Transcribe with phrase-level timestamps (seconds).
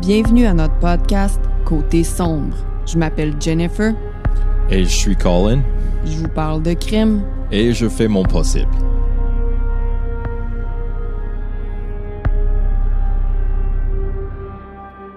[0.00, 2.56] Bienvenue à notre podcast Côté sombre.
[2.86, 3.94] Je m'appelle Jennifer,
[4.70, 5.62] Et je suis Colin
[6.06, 8.72] je vous parle de crime, et je fais mon possible.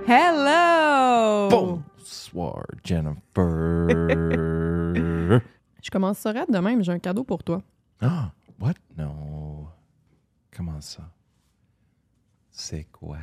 [0.06, 1.48] Hello!
[1.50, 3.88] Bonsoir, Jennifer.
[5.82, 7.62] Je commence ça de même, j'ai un cadeau pour toi.
[8.02, 8.74] ah, what?
[8.98, 9.68] Non.
[10.56, 11.04] Comment ça?
[12.52, 13.18] C'est quoi?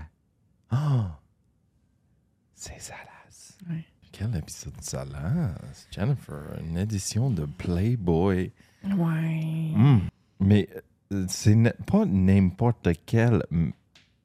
[0.71, 1.20] Ah,
[2.61, 3.57] c'est Salas.
[3.71, 3.85] Ouais.
[4.13, 5.55] Quel épisode de Salas?
[5.91, 8.53] Jennifer, une édition de Playboy.
[8.85, 9.73] Ouais.
[9.75, 10.01] Hmm.
[10.41, 10.69] Mais
[11.11, 13.43] euh, c'est pas n'importe quelle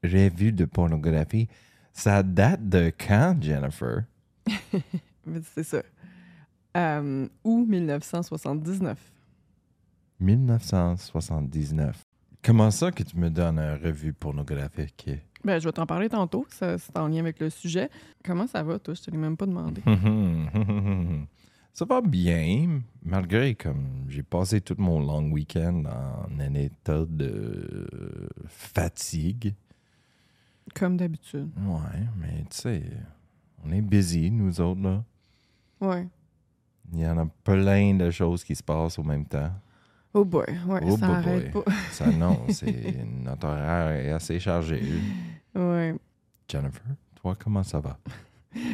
[0.04, 1.48] revue de pornographie.
[1.94, 4.04] Ça date de quand, Jennifer?
[5.26, 5.82] Mais C'est ça.
[6.76, 8.98] Euh, août 1979.
[10.20, 12.02] 1979.
[12.42, 15.08] Comment ça que tu me donnes une revue pornographique?
[15.44, 17.90] Ben, je vais t'en parler tantôt, ça, c'est en lien avec le sujet.
[18.24, 18.94] Comment ça va, toi?
[18.94, 19.82] Je te l'ai même pas demandé.
[21.72, 27.86] ça va bien, malgré comme j'ai passé tout mon long week-end en un état de
[28.46, 29.54] fatigue.
[30.74, 31.50] Comme d'habitude.
[31.58, 32.82] Ouais, mais tu sais,
[33.64, 35.04] on est busy, nous autres, là.
[35.80, 36.08] Ouais.
[36.92, 39.52] Il y en a plein de choses qui se passent au même temps.
[40.18, 41.62] Oh boy, ouais, Oh ça boy, arrête boy.
[41.90, 44.80] Ça, non, c'est notre horaire est assez chargé.
[45.52, 45.60] pas.
[45.60, 45.94] Ouais.
[46.48, 46.80] Jennifer,
[47.20, 47.98] toi, comment ça va?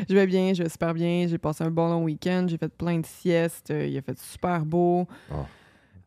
[0.08, 1.26] Je vais bien, je vais super bien.
[1.26, 2.46] J'ai passé un bon long week-end.
[2.48, 3.72] J'ai fait plein de siestes.
[3.72, 5.08] euh, Il a fait super beau.
[5.33, 5.44] Oh.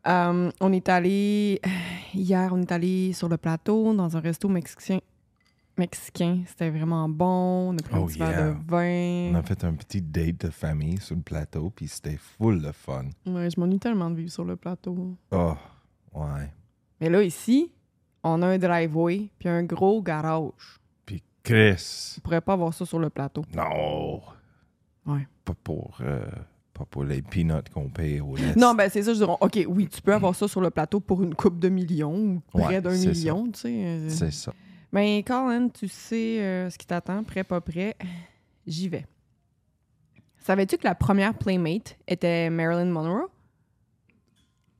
[0.06, 1.60] On est allé.
[2.14, 5.00] Hier, on est allé sur le plateau dans un resto mexicain.
[5.78, 6.42] Mexicain.
[6.46, 7.70] C'était vraiment bon.
[7.72, 8.30] On a pris un Oh, petit yeah.
[8.30, 9.30] verre de vin.
[9.32, 12.72] On a fait un petit date de famille sur le plateau, puis c'était full de
[12.72, 13.04] fun.
[13.26, 15.16] Ouais, je m'ennuie tellement de vivre sur le plateau.
[15.30, 15.54] Oh,
[16.14, 16.52] ouais.
[17.00, 17.72] Mais là, ici,
[18.22, 20.80] on a un driveway puis un gros garage.
[21.04, 23.42] Puis Chris, On pourrait pas avoir ça sur le plateau.
[23.54, 24.20] non.
[25.06, 25.26] Ouais.
[25.44, 26.24] Pas pour, euh,
[26.74, 28.54] pas pour les peanuts qu'on paye au lait.
[28.56, 30.98] Non, ben c'est ça, je dirais, OK, oui, tu peux avoir ça sur le plateau
[30.98, 33.84] pour une coupe de millions ou près Ouais, d'un million, tu sais.
[33.86, 34.08] euh.
[34.08, 34.52] C'est ça.
[34.96, 37.94] Ben, Colin, tu sais euh, ce qui t'attend, prêt, pas prêt.
[38.66, 39.04] J'y vais.
[40.38, 43.28] Savais-tu que la première Playmate était Marilyn Monroe?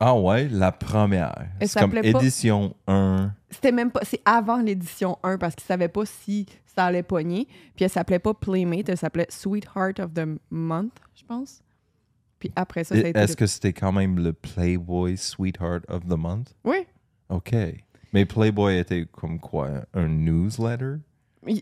[0.00, 1.48] Ah ouais, la première.
[1.60, 3.30] C'est comme pas- édition 1.
[3.50, 4.00] C'était même pas.
[4.04, 7.46] C'est avant l'édition 1 parce qu'ils savaient pas si ça allait pogner.
[7.74, 11.60] Puis elle s'appelait pas Playmate, elle s'appelait Sweetheart of the Month, je pense.
[12.38, 13.02] Puis après ça, ça.
[13.06, 16.54] Est-ce le- que c'était quand même le Playboy Sweetheart of the Month?
[16.64, 16.86] Oui.
[17.28, 17.54] OK.
[18.16, 19.68] Mais Playboy était comme quoi?
[19.92, 20.94] Un newsletter?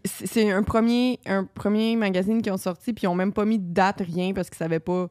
[0.05, 3.59] C'est un premier, un premier magazine qui ont sorti, puis ils ont même pas mis
[3.59, 5.09] de date, rien, parce qu'ils savaient pas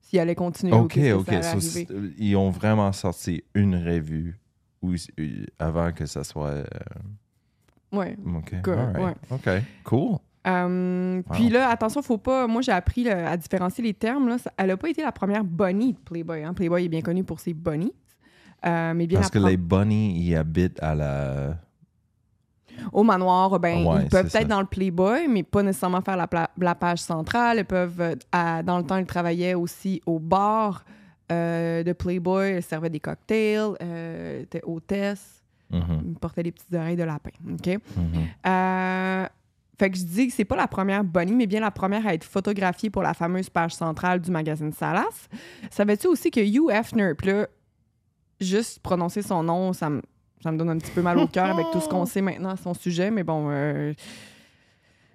[0.00, 1.26] s'ils allaient continuer ou OK, que OK.
[1.26, 4.40] ça allait So, ils ont vraiment sorti une revue
[4.80, 6.48] où- euh, avant que ça soit...
[6.48, 6.64] euh,
[7.92, 8.16] Ouais.
[8.34, 8.78] OK, Cool.
[9.30, 9.48] OK,
[10.46, 11.22] Wow.
[11.34, 12.46] Puis là, attention, faut pas.
[12.46, 14.28] Moi, j'ai appris là, à différencier les termes.
[14.28, 14.38] Là.
[14.38, 16.42] Ça- Elle a pas été la première bunny de Playboy.
[16.42, 16.54] hein.
[16.54, 17.92] Playboy est bien connu pour ses bunnies.
[18.66, 21.56] Euh, mais bien Parce que les bunnies, ils habitent à la...
[22.92, 26.16] au manoir, ben, Ouais, ils peuvent être dans le Playboy, mais pas nécessairement faire
[26.58, 27.58] la, page centrale.
[27.58, 30.84] Ils peuvent, euh, à- dans le temps, ils travaillaient aussi au bar
[31.32, 32.56] euh, de Playboy.
[32.56, 35.36] Ils servaient des cocktails, euh, étaient hôtesses,
[35.70, 37.30] Mhm, ils portaient des petites oreilles de lapin.
[37.52, 37.78] OK?
[37.96, 39.28] mhm.
[39.78, 42.12] Fait que je dis que c'est pas la première Bonnie, mais bien la première à
[42.12, 45.28] être photographiée pour la fameuse page centrale du magazine Salas.
[45.70, 47.46] Savais-tu aussi que Hugh Hefner, puis là,
[48.40, 50.02] juste prononcer son nom, ça me,
[50.42, 52.50] ça me donne un petit peu mal au cœur avec tout ce qu'on sait maintenant
[52.50, 53.92] à son sujet, mais bon, euh,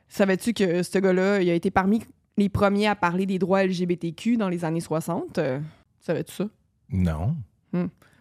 [0.09, 2.01] savais-tu que ce gars-là, il a été parmi
[2.37, 5.37] les premiers à parler des droits LGBTQ dans les années 60?
[5.37, 5.59] Euh,
[5.99, 6.47] savais-tu ça?
[6.89, 7.35] Non.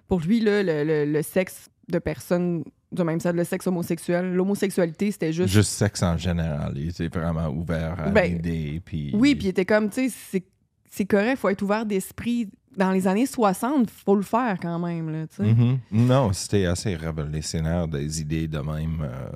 [0.09, 4.35] Pour lui, là, le, le- le sexe de personnes du même sexe, le sexe homosexuel,
[4.35, 6.75] l'homosexualité, c'était juste Juste sexe en général.
[6.77, 8.81] Il était vraiment ouvert à Ben, l'idée.
[8.85, 9.11] Puis...
[9.15, 10.47] Oui, puis il était comme, tu sais, c'est-
[10.95, 12.49] c'est correct, faut être ouvert d'esprit.
[12.77, 15.43] Dans les années 60, faut le faire quand même, là, tu sais.
[15.55, 15.79] Mhm.
[15.93, 19.31] Non, c'était assez révolutionnaire des idées de même, euh,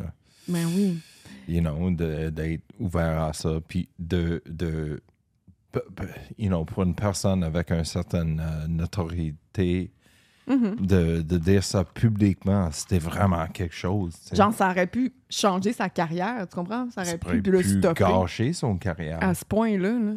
[0.49, 0.99] Ben oui.
[1.46, 3.60] you know, de- d'être ouvert à ça.
[3.69, 5.00] Puis de, de
[6.38, 9.93] you know, pour une personne avec une certaine euh, notoriété,
[10.49, 14.14] de, de dire ça publiquement, c'était vraiment quelque chose.
[14.32, 16.88] Genre, ça aurait pu changer sa carrière, tu comprends?
[16.90, 19.19] Ça aurait Ça pu aurait le pu stopper gâcher son carrière.
[19.22, 19.90] à ce point-là.
[19.99, 20.12] là.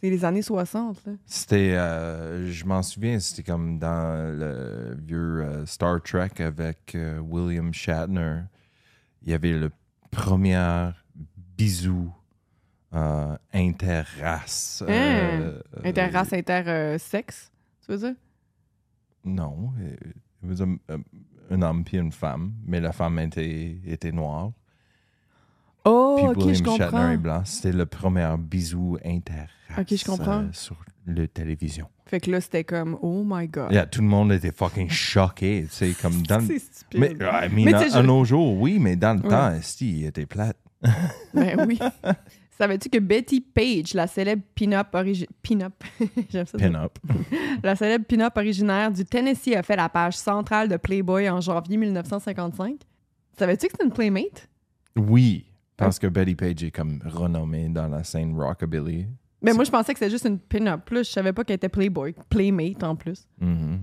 [0.00, 1.04] C'est les années 60.
[1.06, 1.12] Là.
[1.26, 7.18] C'était, euh, je m'en souviens, c'était comme dans le vieux euh, Star Trek avec euh,
[7.18, 8.42] William Shatner.
[9.22, 9.70] Il y avait le
[10.10, 10.90] premier
[11.56, 12.12] bisou
[13.52, 14.82] interrace.
[14.88, 17.50] euh, Interrace, intersexe,
[17.84, 18.14] tu veux dire?
[19.24, 19.72] Non,
[20.42, 20.52] il
[21.50, 24.52] un homme puis une femme, mais la femme était, était noire.
[25.84, 27.16] Oh, Puis ok, je comprends.
[27.16, 27.42] blanc.
[27.44, 29.48] C'était le premier bisou interrace
[29.78, 30.40] Ok, je comprends.
[30.42, 30.76] euh, sur
[31.06, 31.88] la télévision.
[32.06, 33.70] Fait que là, c'était comme, oh my god.
[33.70, 35.66] Yeah, tout le monde était fucking choqué.
[35.70, 37.00] sais, comme dans C'est stupide.
[37.00, 39.28] Mais, I mean, Mais à, je- nos jours, oui, mais dans le Ouais.
[39.30, 40.56] temps, esti, il était plate.
[41.34, 41.78] Ben oui.
[42.56, 45.74] Savais-tu que Betty Page, la célèbre pin-up origi- pin-up,
[46.30, 46.58] j'aime ça.
[46.58, 46.68] dire.
[46.72, 46.98] Pin-up.
[47.62, 51.76] La célèbre pin-up originaire du Tennessee a fait la page centrale de Playboy en janvier
[51.76, 52.80] 1955.
[53.38, 54.48] Savais-tu que c'était une Playmate?
[54.96, 55.44] Oui,
[55.78, 59.06] parce que Betty Page est comme renommée dans la scène rockabilly.
[59.40, 60.90] Mais moi, je pensais que c'était juste une pin-up.
[60.90, 62.14] Là, je savais pas qu'elle était Playboy.
[62.28, 63.26] Playmate en plus.
[63.40, 63.80] Mhm.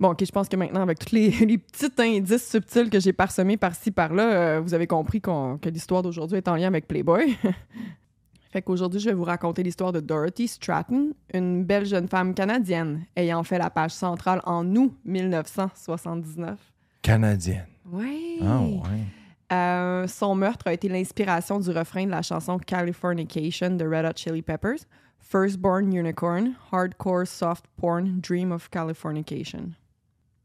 [0.00, 3.12] Bon, OK, je pense que maintenant, avec tous les, les petits indices subtils que j'ai
[3.12, 6.86] parsemés par-ci, par-là, euh, vous avez compris qu'on- que l'histoire d'aujourd'hui est en lien avec
[6.88, 7.36] Playboy.
[8.52, 13.04] fait qu'aujourd'hui, je vais vous raconter l'histoire de Dorothy Stratton, une belle jeune femme canadienne
[13.16, 16.58] ayant fait la page centrale en août 1979.
[17.02, 17.66] Canadienne.
[17.90, 18.38] Ouais.
[18.42, 19.04] Ah ouais.
[19.52, 24.12] Euh, son meurtre a été l'inspiration du refrain de la chanson Californication de Red Hot
[24.16, 24.80] Chili Peppers.
[25.20, 29.70] Firstborn Unicorn, Hardcore Soft Porn, Dream of Californication.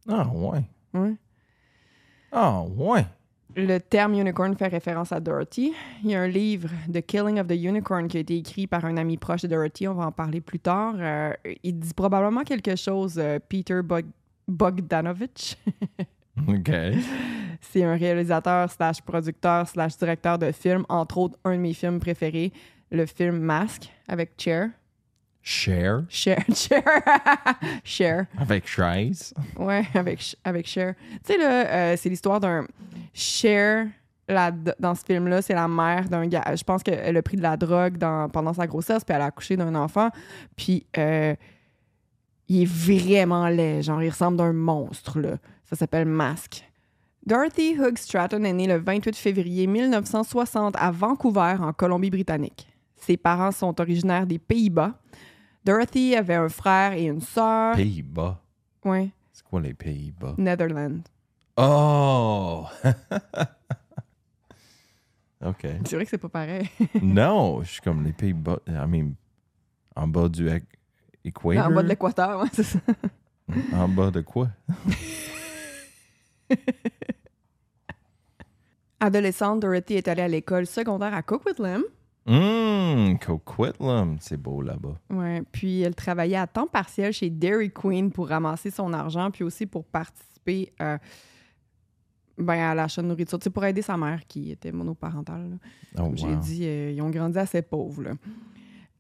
[0.10, 0.64] Ah ouais.
[0.94, 1.16] Ouais.
[2.32, 3.06] Ah ouais.
[3.56, 5.74] Le terme unicorn fait référence à Dorothy.
[6.04, 8.84] Il y a un livre, The Killing of the Unicorn, qui a été écrit par
[8.84, 9.88] un ami proche de Dorothy.
[9.88, 10.96] On va en parler plus tard.
[10.98, 11.34] Euh,
[11.64, 14.10] il dit probablement quelque chose, euh, Peter Bog-
[14.48, 15.56] Bogdanovich.
[16.48, 16.72] OK.
[17.62, 22.00] C'est un réalisateur slash producteur slash directeur de films, entre autres un de mes films
[22.00, 22.52] préférés,
[22.92, 24.70] le film Mask avec Cher.
[25.42, 26.04] Cher?
[26.08, 26.44] Cher.
[26.56, 26.84] Cher.
[27.84, 28.26] Cher.
[28.38, 29.34] Avec Trace.
[29.58, 30.96] Ouais, avec, avec Cher.
[31.26, 32.66] Tu sais, là, euh, c'est l'histoire d'un.
[33.14, 33.88] Cher,
[34.28, 36.56] dans ce film-là, c'est la mère d'un gars.
[36.56, 39.26] Je pense qu'elle a pris de la drogue dans, pendant sa grossesse, puis elle a
[39.26, 40.10] accouché d'un enfant.
[40.56, 41.36] Puis, euh,
[42.48, 43.84] il est vraiment laid.
[43.84, 45.38] Genre, il ressemble d'un monstre, là.
[45.74, 46.64] Ça s'appelle Mask.
[47.26, 52.68] Dorothy Hughes Stratton est née le 28 février 1960 à Vancouver, en Colombie-Britannique.
[52.96, 54.94] Ses parents sont originaires des Pays-Bas.
[55.66, 57.76] Dorothy avait un frère et une sœur.
[57.76, 58.40] Pays-Bas?
[58.86, 60.36] Ouais, C'est quoi les Pays-Bas?
[60.38, 61.02] Netherlands.
[61.58, 62.68] Oh!
[65.44, 65.68] OK.
[65.86, 66.70] C'est vrai que c'est pas pareil.
[67.02, 68.60] non, je suis comme les Pays-Bas.
[68.68, 69.16] I mean,
[69.96, 70.48] en bas du
[71.26, 71.66] équateur.
[71.66, 72.78] en bas de l'équateur, ouais, c'est ça.
[73.74, 74.50] En bas de quoi?
[79.00, 81.84] Adolescente, Dorothy est allée à l'école secondaire à Coquitlam.
[82.26, 84.18] Hum, Coquitlam.
[84.22, 84.98] C'est beau là-bas.
[85.10, 89.44] Ouais, puis elle travaillait à temps partiel chez Dairy Queen pour ramasser son argent, puis
[89.44, 90.98] aussi pour participer euh,
[92.38, 95.50] ben, à l'achat de nourriture, tu sais, pour aider sa mère qui était monoparentale.
[95.50, 95.56] là.
[95.98, 96.36] Oh, Comme j'ai wow.
[96.40, 98.04] dit, euh, ils ont grandi assez pauvres.
[98.04, 98.12] là.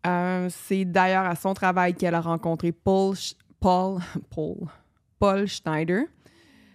[0.05, 4.57] Euh, c'est d'ailleurs à son travail qu'elle a rencontré Paul, Sch- Paul, Paul,
[5.17, 6.07] Paul Schneider.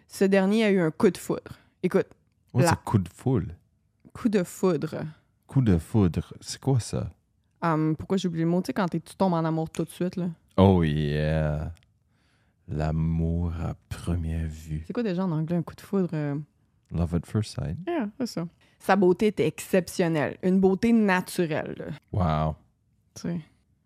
[0.09, 1.53] Ce dernier a eu un coup de foudre.
[1.83, 2.07] Écoute,
[2.55, 3.55] La- c'est coup de foule.
[4.13, 4.97] coup de foudre.
[5.47, 6.35] Coup de foudre.
[6.41, 7.11] C'est quoi ça?
[7.63, 8.61] Hum, pourquoi j'ai oublié le mot?
[8.63, 10.29] Tu sais, quand tu tombes en amour tout de suite, là.
[10.57, 11.73] Oh yeah.
[12.69, 14.83] L'amour à première vue.
[14.87, 16.11] C'est quoi déjà en anglais un coup de foudre?
[16.13, 16.37] euh?
[16.91, 17.77] Love at first sight.
[17.87, 18.47] Yeah, c'est ça.
[18.79, 20.37] Sa beauté était exceptionnelle.
[20.43, 21.75] Une beauté naturelle,
[22.13, 22.47] là.
[22.49, 22.57] Wow.
[23.15, 23.41] Tu sais.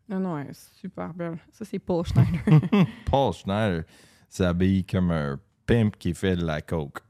[0.09, 1.39] Non, non, elle est super belle.
[1.53, 2.41] Ça, c'est Paul Schneider.
[3.11, 3.85] Paul Schneider
[4.29, 7.01] s'habille comme un pimp qui fait de la coke.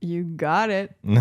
[0.00, 0.90] you got it.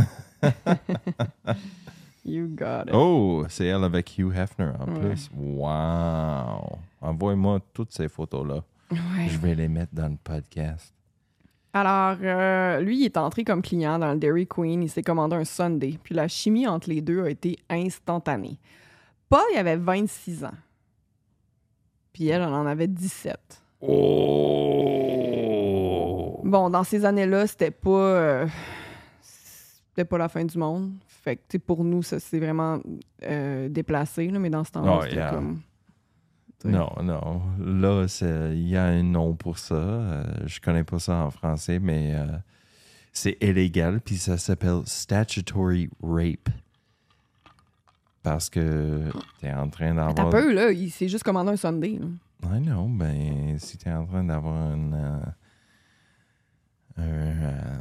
[2.25, 2.93] you got it.
[2.93, 4.99] Oh, c'est elle avec Hugh Hefner en Ouais.
[5.09, 5.29] plus.
[5.35, 6.77] Wow.
[7.01, 8.63] Envoie-moi toutes ces photos-là.
[8.91, 9.27] Ouais.
[9.29, 10.93] Je vais les mettre dans le podcast.
[11.73, 14.81] Alors, euh, lui, il est entré comme client dans le Dairy Queen.
[14.83, 15.99] Il s'est commandé un Sunday.
[16.01, 18.57] Puis la chimie entre les deux a été instantanée.
[19.29, 20.53] Paul, il avait 26 ans.
[22.13, 23.61] Puis elle, elle en avait 17.
[23.81, 25.26] Oh!
[26.47, 27.89] Bon, dans ces années-là, c'était pas.
[27.89, 28.47] euh,
[29.21, 30.93] c'était pas la fin du monde.
[31.07, 32.79] Fait que, tu sais, pour nous, ça s'est vraiment
[33.23, 35.31] euh, déplacé, là, mais dans ce temps-là, Oh, c'était yeah.
[35.31, 35.59] comme.
[36.65, 37.41] Non, non.
[37.59, 39.75] Là, c'est- il y a un nom pour ça.
[39.75, 42.15] Euh, je connais pas ça en français, mais
[43.13, 46.49] c'est illégal, puis ça s'appelle statutory rape.
[48.23, 49.03] Parce que
[49.39, 50.29] t'es en train T'as d'avoir...
[50.29, 51.99] peu, là, il s'est juste commandé un Sunday.
[51.99, 52.07] là.
[52.55, 55.31] I know, ben, si t'es en train d'avoir une, euh, une,
[56.99, 57.77] euh,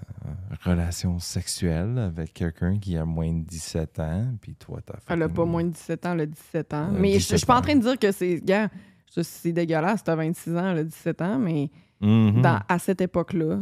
[0.65, 5.05] relation sexuelle avec quelqu'un qui a moins de 17 ans, puis toi, t'as fait.
[5.15, 6.91] Elle a pas moins de 17 ans, elle a 17 ans.
[6.93, 8.41] Mais je- je 17 suis pas en train de dire que c'est.
[8.45, 8.69] Gars,
[9.09, 11.71] c'est dégueulasse, t'as 26 ans, elle a 17 ans, mais
[12.01, 12.43] Mhm.
[12.43, 13.61] dans- à cette époque-là,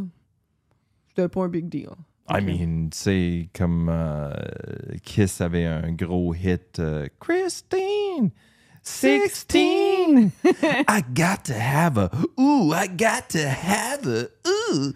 [1.09, 1.89] c'était pas un big deal.
[2.27, 4.31] I mean, tu sais, comme euh,
[5.03, 8.31] Kiss avait un gros hit, euh, Christine!
[8.81, 9.45] 16!
[10.89, 12.09] I got to have a.
[12.39, 14.27] Ooh, I got to have a.
[14.47, 14.91] Ooh!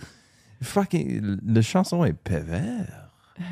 [0.61, 1.37] Fucking.
[1.45, 3.09] La chanson est pervers.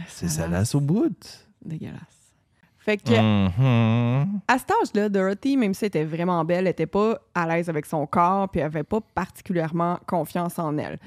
[0.07, 1.47] C'est ça là au bout.
[1.63, 2.01] Dégueulasse.
[2.79, 4.39] Fait que, Mhm.
[4.47, 7.67] à cet âge-là, Dorothy, même si elle était vraiment belle, elle était pas à l'aise
[7.69, 10.97] avec son corps, puis elle avait pas particulièrement confiance en elle.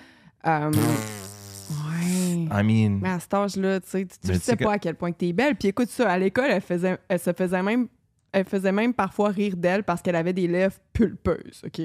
[0.47, 2.49] Euh, ouais.
[2.50, 4.78] I mean, Mais à cet âge-là, tu sais, tu- tu sais tu pas que- à
[4.78, 5.57] quel point que t'es belle.
[5.57, 7.88] Puis écoute ça, à l'école, elle, faisait, elle se faisait même
[8.33, 11.80] elle faisait même parfois rire d'elle parce qu'elle avait des lèvres pulpeuses, OK?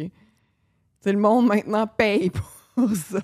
[1.02, 2.30] C'est le monde maintenant paye
[2.76, 3.20] pour ça.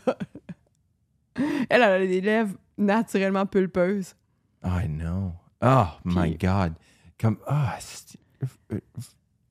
[1.70, 4.16] Elle, elle a des lèvres naturellement pulpeuses.
[4.64, 5.34] I know.
[5.62, 6.74] Oh my God.
[7.20, 7.38] Comme.
[7.48, 7.78] Ah,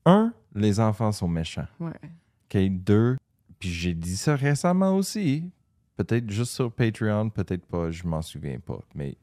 [0.05, 1.67] un, les enfants sont méchants.
[1.79, 1.93] Ouais.
[2.03, 3.17] OK, deux,
[3.59, 5.51] puis j'ai dit ça récemment aussi.
[5.97, 8.81] Peut-être juste sur Patreon, peut-être pas, je m'en souviens pas.
[8.95, 9.17] Mais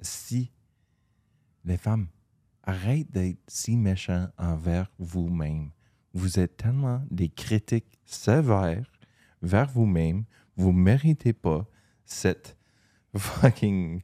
[0.00, 0.50] si
[1.64, 2.06] les femmes,
[2.62, 5.70] arrêtent d'être si méchants envers vous-même.
[6.12, 8.90] Vous êtes tellement des critiques sévères
[9.42, 10.24] vers vous-même.
[10.60, 11.66] Vous méritez pas
[12.04, 12.56] cette
[13.16, 14.02] fucking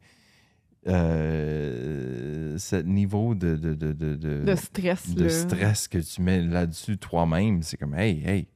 [0.86, 5.30] euh, ce niveau de, de, de, de, de- stress, de là.
[5.30, 7.62] stress que tu mets là-dessus toi-même.
[7.62, 8.48] C'est comme, hey, hey,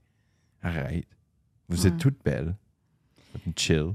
[0.62, 1.07] arrête.
[1.69, 2.54] Vous êtes toutes belles.
[3.57, 3.92] Chill.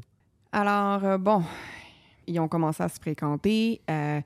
[0.52, 1.44] Alors, euh, bon,
[2.28, 3.82] ils ont commencé à se fréquenter.
[3.90, 4.22] euh,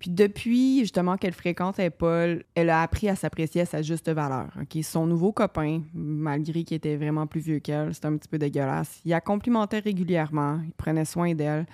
[0.00, 4.48] puis depuis, justement, qu'elle fréquentait Paul, elle a appris à s'apprécier à sa juste valeur.
[4.58, 4.82] ok?
[4.82, 9.02] Son nouveau copain, malgré qu'il était vraiment plus vieux qu'elle, c'était un petit peu dégueulasse,
[9.04, 11.66] il la complimentait régulièrement, il prenait soin d'elle.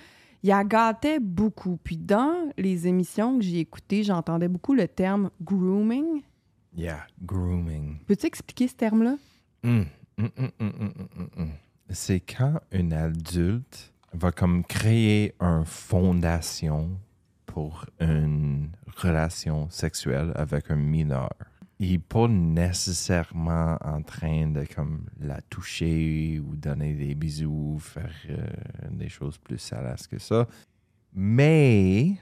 [0.43, 1.79] Il la gâtait beaucoup.
[1.83, 6.23] Puis dans les émissions que j'ai écoutées, j'entendais beaucoup le terme grooming.
[6.77, 7.99] Yeah, grooming.
[8.07, 9.17] Peux-tu expliquer ce terme-là?
[9.63, 9.85] Mm,
[10.19, 10.27] mm,
[10.59, 11.49] mm.
[11.91, 16.91] C'est quand un adulte va comme créer une fondation
[17.57, 21.31] pour une relation sexuelle avec un mineur.
[21.79, 28.13] Il n'est pas nécessairement en train de comme la toucher ou donner des bisous, faire
[28.29, 28.47] euh,
[28.91, 30.47] des choses plus salaces que ça.
[31.15, 32.13] Mais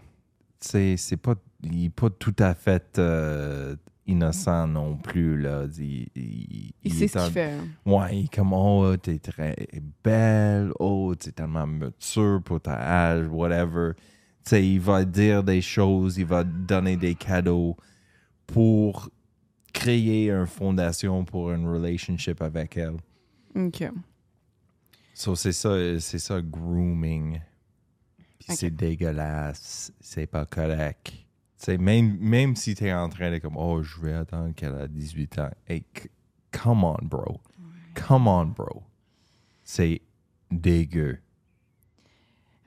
[0.61, 3.75] c'est pas il n'est pas tout à fait euh,
[4.07, 5.65] innocent non plus là.
[5.79, 7.53] Il, il- Il, il sait ce qu'il fait.
[7.55, 7.67] hein.
[7.85, 9.57] Ouais, il est comme, oh, t'es très
[10.05, 13.95] belle, oh, t'es tellement mature pour ta âge, whatever.
[14.45, 17.77] Tu sais, il va dire des choses, il va donner des cadeaux
[18.47, 19.09] pour
[19.73, 22.97] créer une fondation pour une relationship avec elle.
[23.55, 23.85] OK.
[25.15, 27.41] So, c'est ça, c'est ça, grooming.
[28.39, 31.07] Puis c'est dégueulasse, c'est pas correct.
[31.07, 31.17] Tu
[31.57, 34.89] sais, même, même si t'es en train de comme, oh, je vais attendre qu'elle a
[34.89, 35.51] 18 ans.
[35.67, 35.85] Hey,
[36.51, 37.41] come on, bro.
[37.95, 38.83] Come on, bro.
[39.63, 40.03] C'est
[40.51, 41.19] dégueu.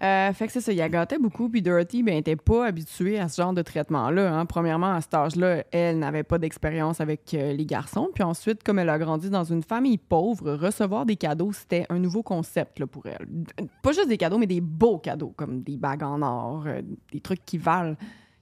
[0.03, 3.27] Euh, fait que c'est ça, il gâté beaucoup, puis Dorothy, ben, était pas habituée à
[3.27, 4.31] ce genre de traitement-là.
[4.31, 4.45] hein.
[4.45, 8.09] Premièrement, à cet âge-là, elle n'avait pas d'expérience avec euh, les garçons.
[8.13, 11.97] Puis ensuite, comme elle a grandi dans une famille pauvre, recevoir des cadeaux, c'était un
[11.97, 13.27] nouveau concept là, pour elle.
[13.81, 17.19] Pas juste des cadeaux, mais des beaux cadeaux, comme des bagues en or, euh, des
[17.19, 17.95] trucs qui valent,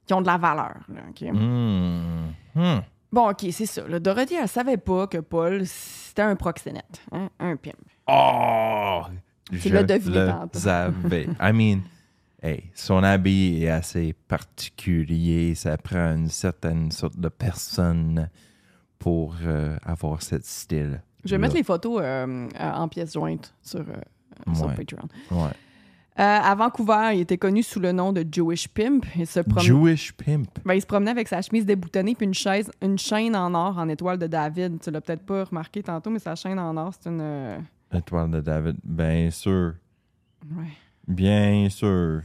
[0.05, 0.75] qui ont de la valeur.
[0.89, 1.21] là, OK?
[1.33, 2.31] Hmm.
[2.53, 2.79] Hmm.
[3.13, 3.87] Bon, OK, c'est ça.
[3.87, 3.99] là.
[3.99, 7.75] Dorothy, elle savait pas que Paul, c'était un proxénète, hein, un pimp.
[8.07, 9.03] Oh!
[9.51, 10.59] Tu Je l'as deviné le tantôt.
[10.59, 11.27] savais.
[11.39, 11.81] I mean,
[12.41, 15.55] hey, son habit est assez particulier.
[15.55, 18.29] Ça prend une certaine sorte de personne
[18.97, 21.01] pour euh, avoir ce style.
[21.23, 24.67] Je vais mettre les photos euh, en pièces jointes sur, euh, sur.
[24.73, 25.07] Patreon.
[25.31, 25.51] Ouais.
[26.17, 29.05] Euh, à Vancouver, il était connu sous le nom de Jewish Pimp.
[29.17, 30.47] Il se, promenait, Jewish pimp?
[30.63, 33.77] ben, il se promenait avec sa chemise déboutonnée puis une, chaise, une chaîne en or
[33.77, 34.79] en étoile de David.
[34.81, 37.57] Tu l'as peut-être pas remarqué tantôt, mais sa chaîne en or, c'est une...
[37.95, 38.77] euh, Étoile de David.
[38.83, 39.73] Bien sûr.
[40.57, 40.71] ouais.
[41.07, 42.21] Bien sûr.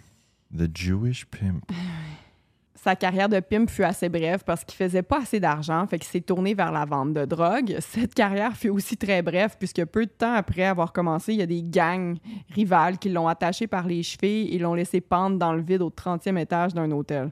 [0.56, 1.64] The Jewish pimp.
[2.74, 6.08] Sa carrière de pimp fut assez brève parce qu'il faisait pas assez d'argent, fait qu'il
[6.08, 7.76] s'est tourné vers la vente de drogue.
[7.80, 11.42] Cette carrière fut aussi très brève puisque peu de temps après avoir commencé, il y
[11.42, 12.16] a des gangs
[12.54, 15.90] rivales qui l'ont attaché par les chevilles et l'ont laissé pendre dans le vide au
[15.90, 17.30] 30e étage d'un hôtel.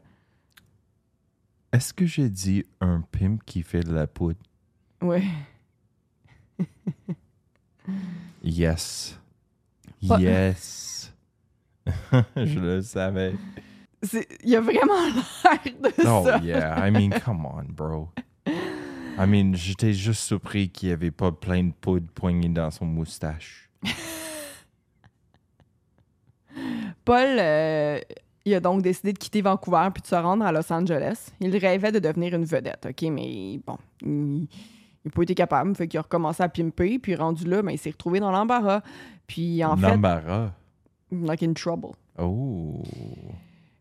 [1.73, 4.39] Est-ce que j'ai dit un pimp qui fait de la poudre?
[5.01, 5.25] Ouais.
[8.43, 9.19] Yes.
[10.07, 11.13] Pas- Yes.
[12.37, 13.35] Je le savais.
[14.45, 16.39] Il y a vraiment l'air de Oh ça.
[16.39, 18.09] yeah, I mean, come on, bro.
[18.47, 22.85] I mean, j'étais juste surpris qu'il n'y avait pas plein de poudre poignée dans son
[22.87, 23.69] moustache.
[27.05, 28.01] Paul, euh,
[28.45, 31.29] il a donc décidé de quitter Vancouver puis de se rendre à Los Angeles.
[31.41, 33.03] Il rêvait de devenir une vedette, OK?
[33.11, 34.47] Mais bon, il
[35.09, 35.75] n'a pas été capable.
[35.75, 38.83] Fait qu'il a recommencé à pimper, puis rendu là, ben, il s'est retrouvé dans l'embarras.
[39.27, 40.53] Puis en fait, L'embarras.
[41.11, 41.93] like in trouble.
[42.19, 42.83] Oh.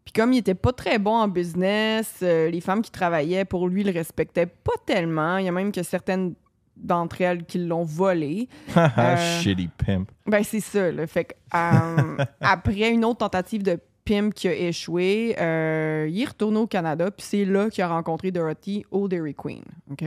[0.05, 3.67] Puis comme il était pas très bon en business, euh, les femmes qui travaillaient pour
[3.67, 5.38] lui le respectaient pas tellement.
[5.38, 6.34] Il y a même que certaines
[6.77, 8.48] d'entre elles qui l'ont volé.
[8.77, 10.10] Euh, Shitty pimp.
[10.25, 10.91] Ben c'est ça.
[10.91, 11.07] Là.
[11.07, 16.57] Fait que, euh, après une autre tentative de pimp qui a échoué, il est retourné
[16.60, 19.63] au Canada, puis c'est là qu'il a rencontré Dorothy au Dairy Queen.
[19.91, 20.05] OK?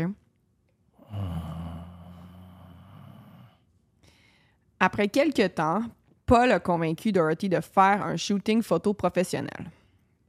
[4.80, 5.82] Après quelques temps,
[6.26, 9.70] Paul a convaincu Dorothy de faire un shooting photo professionnel.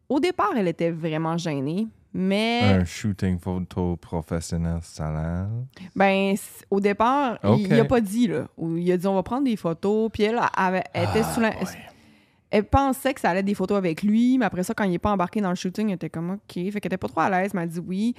[0.10, 5.48] Au départ, elle était vraiment gênée, mais Un shooting photo professionnel salaire.
[5.96, 6.36] ben
[6.70, 8.48] au départ, il- il, a pas dit là.
[8.60, 11.40] Il a dit on va prendre des photos, puis elle, avait- elle était Ah, sous
[11.40, 11.54] la-.
[12.52, 14.92] Elle pensait que ça allait être des photos avec lui, mais après ça, quand il
[14.92, 16.54] n'est pas embarqué dans le shooting, elle était comme OK.
[16.54, 18.14] Fait qu'elle était pas trop à l'aise, mais elle a dit oui.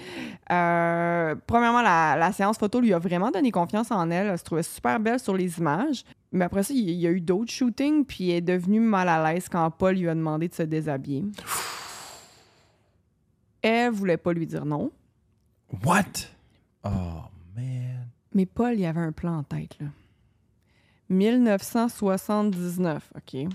[0.50, 4.28] Euh, premièrement, la, la séance photo lui a vraiment donné confiance en elle.
[4.28, 6.04] Elle se trouvait super belle sur les images.
[6.32, 9.08] Mais après ça, il il y a eu d'autres shootings, puis elle est devenue mal
[9.08, 11.24] à l'aise quand Paul lui a demandé de se déshabiller.
[13.60, 14.90] Elle voulait pas lui dire non,
[15.84, 16.30] What?
[16.84, 16.88] Oh,
[17.54, 18.06] man.
[18.34, 19.76] mais Paul, il avait un plan en tête.
[19.80, 19.86] Là.
[21.08, 23.46] 1979, OK?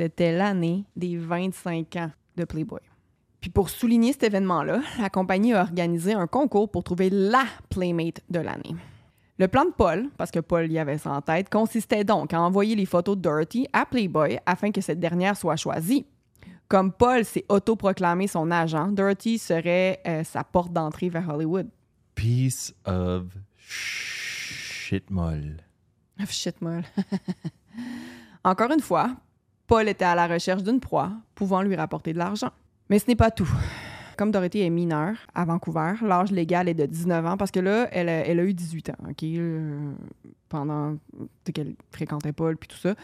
[0.00, 2.80] C'était l'année des 25 ans de Playboy.
[3.38, 8.22] Puis pour souligner cet événement-là, la compagnie a organisé un concours pour trouver la Playmate
[8.30, 8.74] de l'année.
[9.36, 12.40] Le plan de Paul, parce que Paul y avait ça en tête, consistait donc à
[12.40, 16.06] envoyer les photos de Dorothy à Playboy afin que cette dernière soit choisie.
[16.66, 21.68] Comme Paul s'est autoproclamé son agent, Dorothy serait euh, sa porte d'entrée vers Hollywood.
[22.14, 23.24] Piece of
[23.58, 25.58] shit molle.
[26.18, 26.84] Ah, Shit, molle.
[28.44, 29.14] Encore une fois,
[29.70, 32.50] Paul était à la recherche d'une proie pouvant lui rapporter de l'argent.
[32.88, 33.48] Mais ce n'est pas tout.
[34.16, 37.88] Comme Dorothy est mineure à Vancouver, l'âge légal est de 19 ans parce que là,
[37.92, 39.22] elle a, eu 18 ans, OK?
[39.22, 39.92] euh,
[40.48, 40.96] pendant
[41.54, 42.96] qu'elle fréquentait Paul puis tout ça.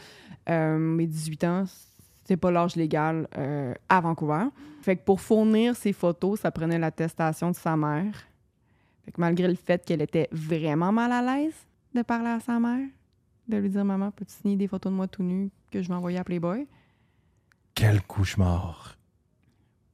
[0.49, 1.65] Euh, mais 18 ans,
[2.25, 4.47] c'est pas l'âge légal euh, à Vancouver.
[4.83, 8.13] Fait que pour fournir ses photos, ça prenait l'attestation de sa mère.
[9.05, 11.55] Fait que malgré le fait qu'elle était vraiment mal à l'aise
[11.95, 12.89] de parler à sa mère,
[13.47, 15.49] de lui dire Maman, peux-tu signer des photos de moi tout nu
[15.81, 16.67] que je envoyer à Playboy?
[17.75, 18.97] Quel cauchemar.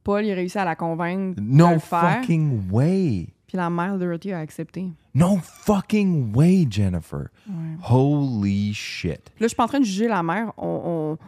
[0.05, 2.21] Paul, il a réussi à la convaincre de le faire.
[2.21, 3.29] fucking way.
[3.47, 4.88] Puis la mère de Dorothy a accepté.
[5.14, 7.29] No fucking way, Jennifer.
[7.49, 7.77] Ouais.
[7.90, 9.31] Holy shit.
[9.38, 10.53] Là, je suis pas en train de juger la mère.
[10.57, 11.18] On,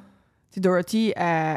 [0.57, 1.57] on- Dorothy, euh,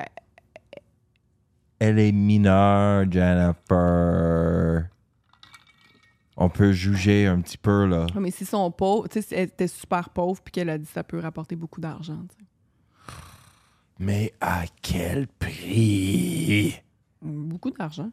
[1.80, 4.90] Elle est mineure, Jennifer.
[6.36, 8.06] On peut juger un petit peu, là.
[8.20, 11.04] mais si son pauvre, tu sais, elle était super pauvre, puis qu'elle a dit ça
[11.04, 12.20] peut rapporter beaucoup d'argent.
[12.30, 12.47] tu sais.
[14.00, 16.76] Mais à quel prix?
[17.22, 18.12] Beaucoup d'argent.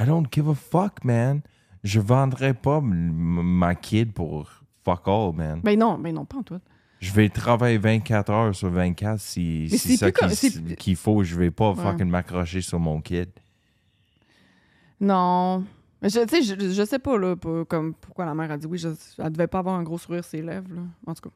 [0.00, 1.42] I don't give a fuck, man.
[1.84, 4.48] Je vendrais pas ma kid pour
[4.84, 5.60] fuck all, man.
[5.62, 6.60] Ben non, ben non, pas en tout.
[7.00, 10.12] Je vais travailler 24 heures sur 24 si, Mais si c'est ça
[10.76, 11.22] qu'il faut.
[11.24, 11.82] Je vais pas Ouais.
[11.82, 13.28] fucking m'accrocher sur mon kid.
[15.00, 15.64] Non.
[16.00, 18.66] Mais Je, sais, je, je sais pas, là, pour- comme, pourquoi la mère a dit
[18.66, 18.78] oui.
[18.78, 20.82] Je, elle devait pas avoir un gros sourire sur les lèvres, là.
[21.06, 21.34] En tout cas.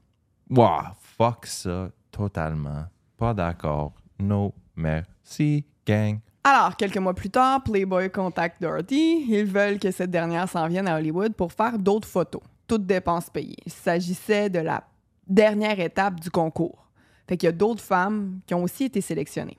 [0.51, 2.85] Wow, fuck ça, totalement.
[3.16, 3.92] Pas d'accord.
[4.18, 6.18] No, merci, gang.
[6.44, 9.24] Alors, quelques mois plus tard, Playboy contacte Dorothy.
[9.29, 13.31] Ils veulent que cette dernière s'en vienne à Hollywood pour faire d'autres photos, toutes dépenses
[13.31, 13.57] payées.
[13.66, 14.85] Il s'agissait de la
[15.26, 16.87] dernière étape du concours.
[17.29, 19.59] Fait qu'il y a d'autres femmes qui ont aussi été sélectionnées.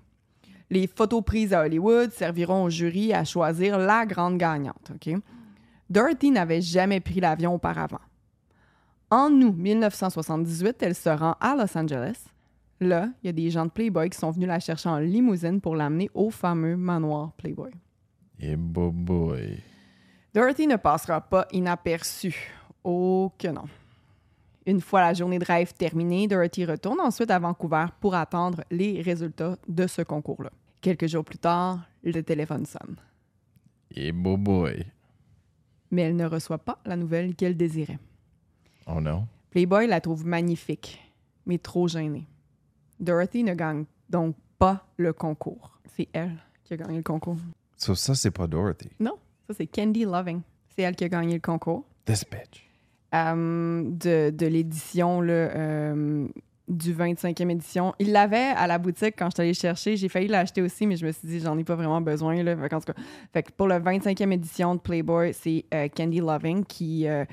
[0.69, 4.91] Les photos prises à Hollywood serviront au jury à choisir la grande gagnante.
[4.93, 5.13] OK?
[5.89, 7.99] Dorothy n'avait jamais pris l'avion auparavant.
[9.09, 12.25] En août 1978, elle se rend à Los Angeles.
[12.79, 15.59] Là, il y a des gens de Playboy qui sont venus la chercher en limousine
[15.59, 17.71] pour l'amener au fameux manoir Playboy.
[18.39, 19.59] Et boy, boy.
[20.33, 22.51] Dorothy ne passera pas inaperçue.
[22.83, 23.65] Oh que non.
[24.67, 29.01] Une fois la journée de rêve terminée, Dorothy retourne ensuite à Vancouver pour attendre les
[29.01, 30.51] résultats de ce concours-là.
[30.81, 32.97] Quelques jours plus tard, le téléphone sonne.
[33.89, 34.85] Et boy.
[35.89, 37.97] Mais elle ne reçoit pas la nouvelle qu'elle désirait.
[38.85, 39.25] Oh non.
[39.49, 40.99] Playboy la trouve magnifique,
[41.45, 42.27] mais trop gênée.
[42.99, 45.79] Dorothy ne gagne donc pas le concours.
[45.95, 47.37] C'est elle qui a gagné le concours.
[47.75, 48.89] So, ça, c'est pas Dorothy.
[48.99, 50.41] Non, ça c'est Candy Loving.
[50.75, 51.85] C'est elle qui a gagné le concours.
[52.05, 52.65] This bitch.
[53.13, 56.27] Euh, de, de l'édition euh,
[56.67, 57.93] du 25e édition.
[57.99, 59.95] Il l'avait à la boutique quand je suis allée chercher.
[59.95, 62.41] J'ai failli l'acheter aussi, mais je me suis dit, j'en ai pas vraiment besoin.
[62.43, 62.57] Là.
[62.57, 66.19] Fait, qu'en tout cas, fait que pour le 25e édition de Playboy, c'est euh, Candy
[66.19, 67.23] Loving qui, euh,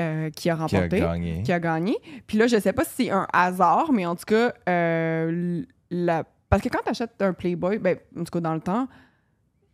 [0.00, 1.00] euh, qui a Qui a remporté.
[1.00, 1.42] gagné.
[1.42, 1.96] qui a gagné.
[2.26, 6.24] Puis là, je sais pas si c'est un hasard, mais en tout cas, euh, la...
[6.48, 8.88] parce que quand tu achètes un Playboy, ben, en tout cas dans le temps,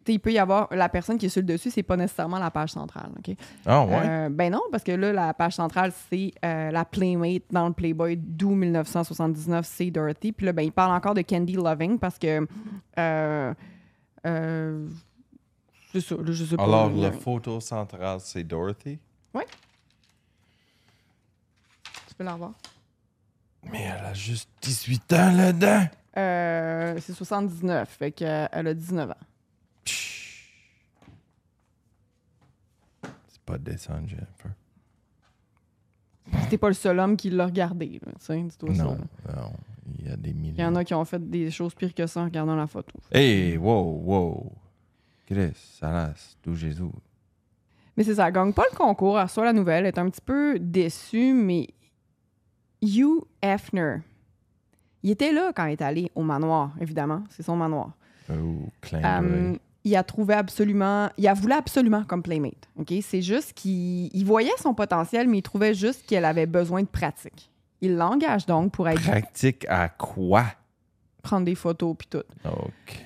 [0.08, 2.50] il peut y avoir la personne qui est sur le dessus, c'est pas nécessairement la
[2.52, 3.10] page centrale.
[3.18, 3.34] OK?
[3.66, 4.02] Ah ouais?
[4.04, 7.72] Euh, ben non, parce que là, la page centrale, c'est euh, la Playmate dans le
[7.74, 10.30] Playboy d'où 1979, c'est Dorothy.
[10.32, 12.46] Puis là, ben, il parle encore de Candy Loving parce que.
[12.98, 13.52] Euh,
[15.92, 16.64] c'est ça, là, je sais pas.
[16.64, 18.98] Alors, la photo centrale, c'est Dorothy?
[19.34, 19.40] Tu
[22.16, 22.24] peux.
[23.70, 25.86] Mais elle a juste 18 ans là-dedans.
[26.16, 29.14] Euh, c'est 79, fait qu'elle a 19 ans.
[33.28, 34.50] C'est pas décent, Jennifer.
[36.50, 38.98] T'es pas le seul homme qui l'a regardé, là, tu sais, dis-toi ça, Non,
[39.36, 39.52] non.
[39.98, 40.54] Il y a des milliers.
[40.58, 42.66] Il y en a qui ont fait des choses pires que ça en regardant la
[42.66, 42.98] photo.
[43.12, 44.52] Hey, wow, wow.
[45.26, 46.82] Chris, Salas, d'où Jésus.
[47.96, 50.10] Mais c'est ça, elle gagne pas le concours, elle reçoit la nouvelle, elle est un
[50.10, 51.68] petit peu déçue, mais
[52.86, 53.98] Hugh Hefner,
[55.02, 57.92] il était là quand elle est allée au manoir, évidemment, c'est son manoir.
[58.30, 59.58] Oh, d'œil.
[59.84, 62.92] il a trouvé absolument, il a voulu absolument comme playmate, ok?
[63.02, 66.88] C'est juste qu'il il voyait son potentiel, mais il trouvait juste qu'elle avait besoin de
[66.88, 67.50] pratique.
[67.80, 70.44] Il l'engage donc pour être Pratique à quoi?
[71.26, 72.22] Prendre des photos puis tout.
[72.44, 73.02] OK.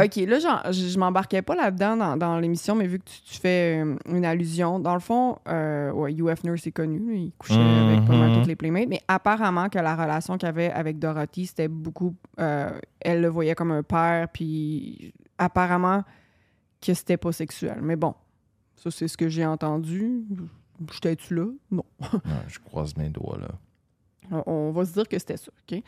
[0.00, 3.22] OK, là, genre, je, je m'embarquais pas là-dedans dans, dans l'émission, mais vu que tu,
[3.22, 7.32] tu fais euh, une allusion, dans le fond, euh, ouais, Hugh Hefner, c'est connu, il
[7.38, 8.36] couchait avec pas mal Mhm.
[8.38, 12.14] toutes les playmates, mais apparemment que la relation qu'il avait avec Dorothy, c'était beaucoup...
[12.40, 16.02] euh, elle le voyait comme un père, puis apparemment
[16.80, 17.78] que c'était pas sexuel.
[17.82, 18.14] Mais bon,
[18.76, 20.22] ça, c'est ce que j'ai entendu.
[20.92, 21.46] J'étais-tu là?
[21.70, 21.84] Non.
[22.00, 23.48] Non, je croise mes doigts, là.
[24.46, 25.82] On va se dire que c'était ça, OK?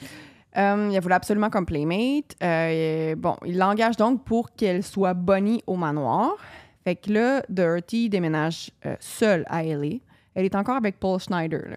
[0.56, 2.34] Euh, il voulu absolument comme playmate.
[2.42, 6.36] Euh, bon, il l'engage donc pour qu'elle soit bonnie au manoir.
[6.84, 9.96] Fait que là, Dorothy déménage euh, seule à LA.
[10.34, 11.76] Elle est encore avec Paul Schneider.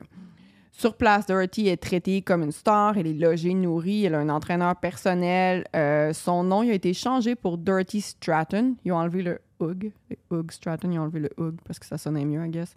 [0.72, 2.98] Sur place, Dorothy est traitée comme une star.
[2.98, 4.06] Elle est logée, nourrie.
[4.06, 5.66] Elle a un entraîneur personnel.
[5.76, 8.76] Euh, son nom a été changé pour Dorothy Stratton.
[8.86, 9.92] Ils ont enlevé le Hug.
[10.32, 12.76] Hug Stratton, ils ont enlevé le Hug parce que ça sonnait mieux, I guess.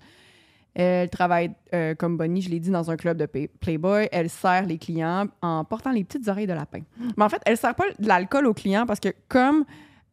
[0.75, 4.09] Elle travaille euh, comme Bonnie, je l'ai dit, dans un club de Playboy.
[4.11, 6.81] Elle sert les clients en portant les petites oreilles de lapin.
[7.17, 9.65] Mais en fait, elle sert pas de l'alcool aux clients parce que comme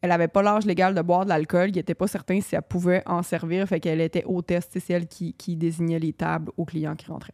[0.02, 2.62] elle avait pas l'âge légal de boire de l'alcool, il n'était pas certain si elle
[2.62, 3.68] pouvait en servir.
[3.68, 7.34] Fait qu'elle était hôtesse, c'est elle qui, qui désignait les tables aux clients qui rentraient.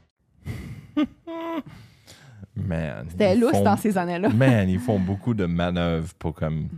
[2.61, 3.07] Man.
[3.09, 4.29] C'était font- dans ces années-là.
[4.35, 6.69] Man, ils font beaucoup de manœuvres pour comme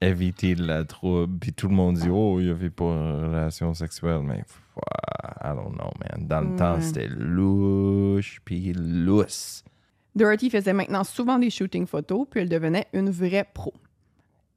[0.00, 1.38] éviter de la trouble.
[1.38, 4.42] Puis tout le monde dit oh il n'y avait pas de relation sexuelle, mais
[5.42, 6.26] I don't know man.
[6.26, 9.64] Dans le temps c'était louche puis lousse.
[10.14, 13.72] Dorothy faisait maintenant souvent des shootings photos, puis elle devenait une vraie pro.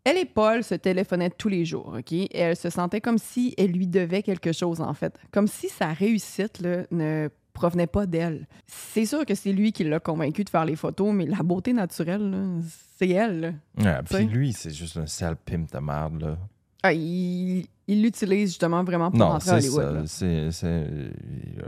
[0.03, 2.11] Elle et Paul se téléphonaient tous les jours, OK?
[2.11, 5.17] Et elle se sentait comme si elle lui devait quelque chose, en fait.
[5.31, 8.47] Comme si sa réussite là, ne provenait pas d'elle.
[8.67, 11.71] C'est sûr que c'est lui qui l'a convaincu de faire les photos, mais la beauté
[11.73, 12.61] naturelle,
[12.97, 13.39] c'est elle.
[13.77, 13.93] là.
[13.97, 14.17] Ouais, T'sais.
[14.17, 16.37] puis lui c'est juste un sale pimp de merde là.
[16.83, 20.05] Ah, il il l'utilise justement vraiment pour Non, rentrer à Hollywood.
[20.07, 20.87] C'est, c'est-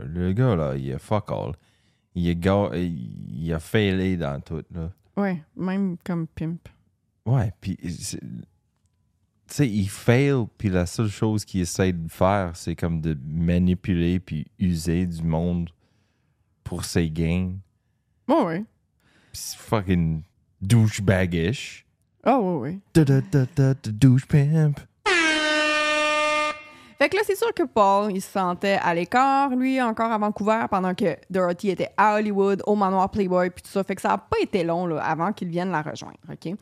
[0.06, 1.52] le gars là, il est fuck all.
[2.14, 4.90] Il est ga- il a failé dans tout là.
[5.16, 6.68] Ouais, même comme pimp.
[7.26, 7.92] Ouais, puis tu
[9.48, 14.18] sais, il fail, puis la seule chose qu'il essaie de faire, c'est comme de manipuler
[14.18, 15.70] puis user du monde
[16.66, 17.52] pour ses gains.
[18.28, 18.64] Ouais, ouais.
[19.32, 20.22] C'est fucking
[20.60, 21.86] douchebaggish.
[22.24, 22.78] Ah, ouais, ouais.
[22.92, 24.80] Da da da da da douche pimp.
[26.98, 30.16] Fait que là, c'est sûr que Paul, il se sentait à l'écart, lui, encore à
[30.16, 33.84] Vancouver, pendant que Dorothy était à Hollywood, au manoir Playboy, puis tout ça.
[33.84, 36.54] Fait que ça n'a pas été long, là, avant qu'il vienne la rejoindre, OK?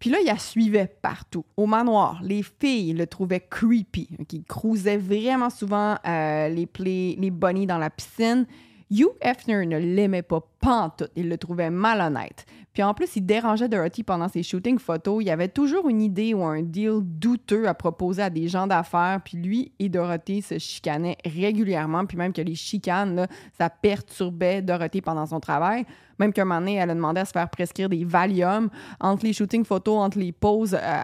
[0.00, 1.44] Puis là, il la suivait partout.
[1.56, 4.08] Au manoir, les filles le trouvaient creepy.
[4.18, 4.32] OK?
[4.32, 8.46] Il cruisait vraiment souvent euh, les, play, les bunnies dans la piscine.
[8.90, 11.10] Hugh Hefner ne l'aimait pas pantoute.
[11.14, 12.44] Il le trouvait malhonnête.
[12.72, 15.22] Puis en plus, il dérangeait Dorothy pendant ses shootings photos.
[15.22, 18.66] Il y avait toujours une idée ou un deal douteux à proposer à des gens
[18.66, 19.20] d'affaires.
[19.24, 22.04] Puis lui et Dorothy se chicanaient régulièrement.
[22.06, 23.26] Puis même que les chicanes, là,
[23.58, 25.84] ça perturbait Dorothy pendant son travail.
[26.18, 29.32] Même qu'un moment donné, elle a demandé à se faire prescrire des Valium entre les
[29.32, 30.74] shootings photos, entre les poses.
[30.74, 31.02] euh,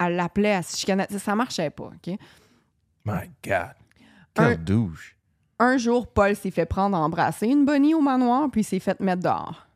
[0.00, 1.06] elle l'appelait, elle se chicanait.
[1.10, 2.16] Ça, ça marchait pas, OK?
[3.04, 3.74] My God.
[4.34, 5.16] Quel Un- douche.
[5.58, 8.98] Un jour, Paul s'est fait prendre à embrasser une bonnie au manoir, puis s'est fait
[9.00, 9.66] mettre dehors.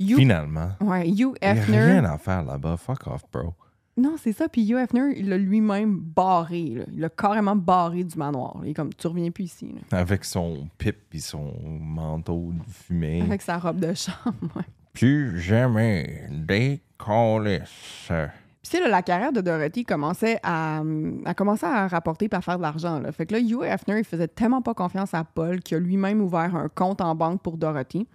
[0.00, 0.70] Finalement.
[0.80, 1.80] ouais, Hugh Il n'y a Hefner.
[1.84, 2.76] rien à faire là-bas.
[2.76, 3.54] Fuck off, bro.
[3.96, 4.48] Non, c'est ça.
[4.48, 6.66] Puis Hugh Hefner, il l'a lui-même barré.
[6.76, 6.84] là.
[6.92, 8.60] Il l'a carrément barré du manoir.
[8.62, 9.74] Il est comme, tu reviens plus ici.
[9.90, 9.98] là.
[9.98, 13.22] Avec son pipe et son manteau de fumée.
[13.22, 14.34] Avec sa robe de chambre.
[14.56, 14.62] ouais.
[14.92, 18.10] Plus jamais des câlisses.
[18.62, 20.82] Puis, tu sais, là, la carrière de Dorothy commençait à,
[21.24, 23.00] à commencer à rapporter et à faire de l'argent.
[23.12, 26.20] Fait que là, Hugh Hefner, il faisait tellement pas confiance à Paul qu'il a lui-même
[26.20, 28.06] ouvert un compte en banque pour Dorothy.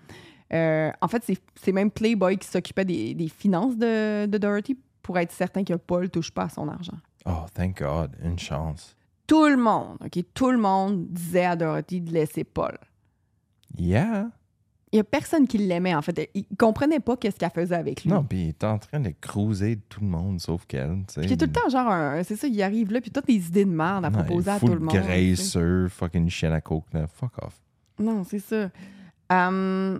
[0.53, 4.77] Euh, en fait, c'est- c'est même Playboy qui s'occupait des, des finances de, de Dorothy
[5.01, 6.97] pour être certain que Paul touche pas à son argent.
[7.25, 8.11] Oh, thank God.
[8.23, 8.95] Une chance.
[9.25, 12.77] Tout le monde, OK, tout le monde disait à Dorothy de laisser Paul.
[13.77, 14.27] Yeah.
[14.93, 16.29] Il y a personne qui l'aimait, en fait.
[16.35, 18.11] Il comprenait pas qu'est-ce qu'elle faisait avec lui.
[18.11, 21.03] Non, puis il est en train de cruiser tout le monde sauf qu'elle.
[21.07, 21.21] tu sais.
[21.21, 23.09] Puis il y a tout le temps, genre, un- c'est ça, il arrive là, puis
[23.09, 24.93] toutes les idées de merde à proposer à tout le monde.
[24.93, 27.07] graisseur, fucking chaîne à coke, là.
[27.07, 27.59] Fuck off.
[27.99, 28.69] Non, c'est ça.
[29.31, 29.99] Hum,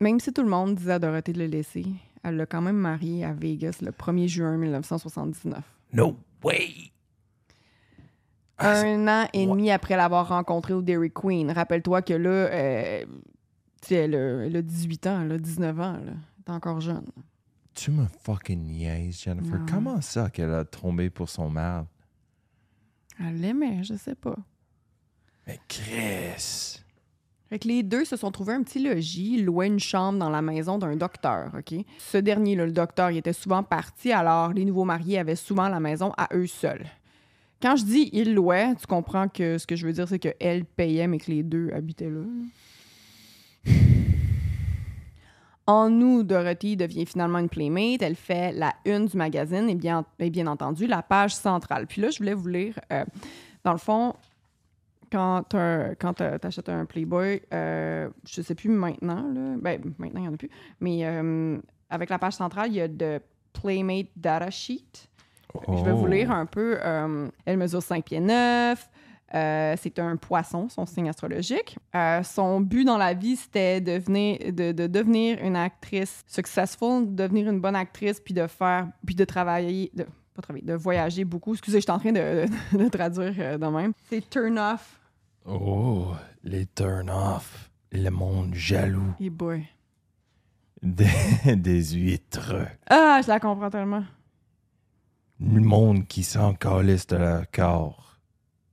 [0.00, 1.86] même si tout le monde disait à Dorothée de le laisser,
[2.22, 5.62] elle l'a quand même marié à Vegas le 1er juin 1979.
[5.92, 6.90] No way!
[8.58, 11.50] Ah, Un an et demi après l'avoir rencontré au Dairy Queen.
[11.50, 13.04] Rappelle-toi que là, euh,
[13.82, 15.96] tu sais, elle, a- elle a 18 ans, elle a 19 ans,
[16.46, 17.06] est encore jeune.
[17.74, 19.58] Tu me fucking niaises, Jennifer.
[19.58, 19.66] Non.
[19.68, 21.86] Comment ça qu'elle a tombé pour son merde?
[23.18, 24.36] Elle l'aimait, je sais pas.
[25.46, 26.80] Mais Chris!
[27.50, 30.40] Fait que les deux se sont trouvés un petit logis, louaient une chambre dans la
[30.42, 31.74] maison d'un docteur, OK?
[31.98, 35.68] Ce dernier, là, le docteur, il était souvent parti, alors les nouveaux mariés avaient souvent
[35.68, 36.86] la maison à eux seuls.
[37.64, 40.66] Quand je dis il louait, tu comprends que ce que je veux dire, c'est qu'elle
[40.66, 42.20] payait, mais que les deux habitaient là.
[45.66, 48.02] En août, Dorothy devient finalement une playmate.
[48.02, 51.86] Elle fait la une du magazine et bien, et bien entendu la page centrale.
[51.86, 53.02] Puis là, je voulais vous lire, euh,
[53.64, 54.12] dans le fond,
[55.10, 60.28] quand t'as- t'achètes un Playboy, euh, je sais plus maintenant, là, ben maintenant il n'y
[60.28, 60.50] en a plus,
[60.80, 63.22] mais euh, avec la page centrale, il y a de
[63.54, 65.08] Playmate Data Sheet.
[65.68, 66.06] Je vais vous Oh.
[66.08, 66.78] lire un peu.
[66.82, 68.90] euh, elle mesure 5 pieds 9.
[69.34, 71.76] euh, c'est un poisson, son signe astrologique.
[71.94, 77.22] Euh, son but dans la vie, c'était devenir, de, de devenir une actrice successful, de
[77.24, 81.24] devenir une bonne actrice, puis de faire, puis de travailler, de, pas travailler, de voyager
[81.24, 81.52] beaucoup.
[81.54, 82.44] Excusez, je suis en train de,
[82.78, 83.92] de traduire euh, de même.
[84.08, 85.00] C'est turn off.
[85.46, 86.12] Oh,
[86.44, 87.70] les turn-off.
[87.92, 89.14] Le monde jaloux.
[89.20, 89.64] Et boy.
[90.82, 91.06] Des,
[91.56, 92.54] des huîtres.
[92.88, 94.04] Ah, je la comprends tellement.
[95.52, 98.18] Le monde qui s'en calisse de leur corps.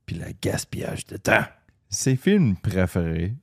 [0.06, 1.44] Puis le gaspillage de temps.
[1.88, 3.34] Ses films préférés.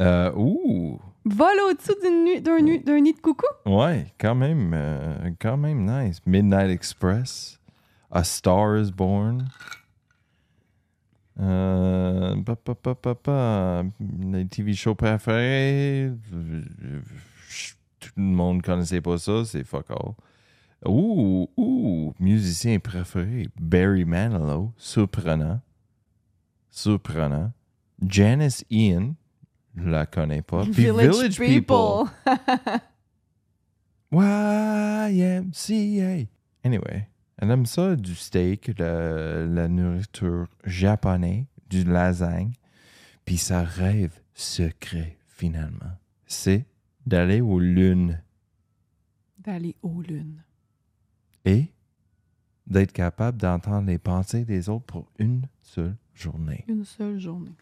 [0.00, 1.00] Euh, ouh.
[1.24, 3.46] Vol au-dessus d'une d'un nu- d'un nid de coucou?
[3.66, 6.20] Ouais, quand même, euh, quand même nice.
[6.26, 7.58] Midnight Express,
[8.10, 9.48] A Star is Born.
[11.40, 16.12] Euh, pa, pa, pa, pa, pa, les TV shows préférés.
[18.00, 20.12] Tout le monde connaissait pas ça, c'est fuck all.
[20.86, 25.60] Ouh, ouh, musicien préféré, Barry Manilow, surprenant.
[26.70, 27.52] Surprenant.
[28.06, 29.14] Janice Ian,
[29.76, 30.62] je la connais pas.
[30.62, 32.08] Puis Village, People.
[34.12, 36.26] YMCA.
[36.64, 42.52] Anyway, elle aime ça du steak, la, la nourriture japonaise, du lasagne.
[43.24, 45.92] Puis sa rêve secret, finalement,
[46.26, 46.66] c'est
[47.06, 48.22] d'aller aux lunes
[49.38, 50.42] D'aller aux lunes
[51.44, 51.72] et
[52.66, 56.64] d'être capable d'entendre les pensées des autres pour une seule journée.
[56.68, 57.54] Une seule journée.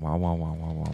[0.00, 0.84] Wow, wow, wow,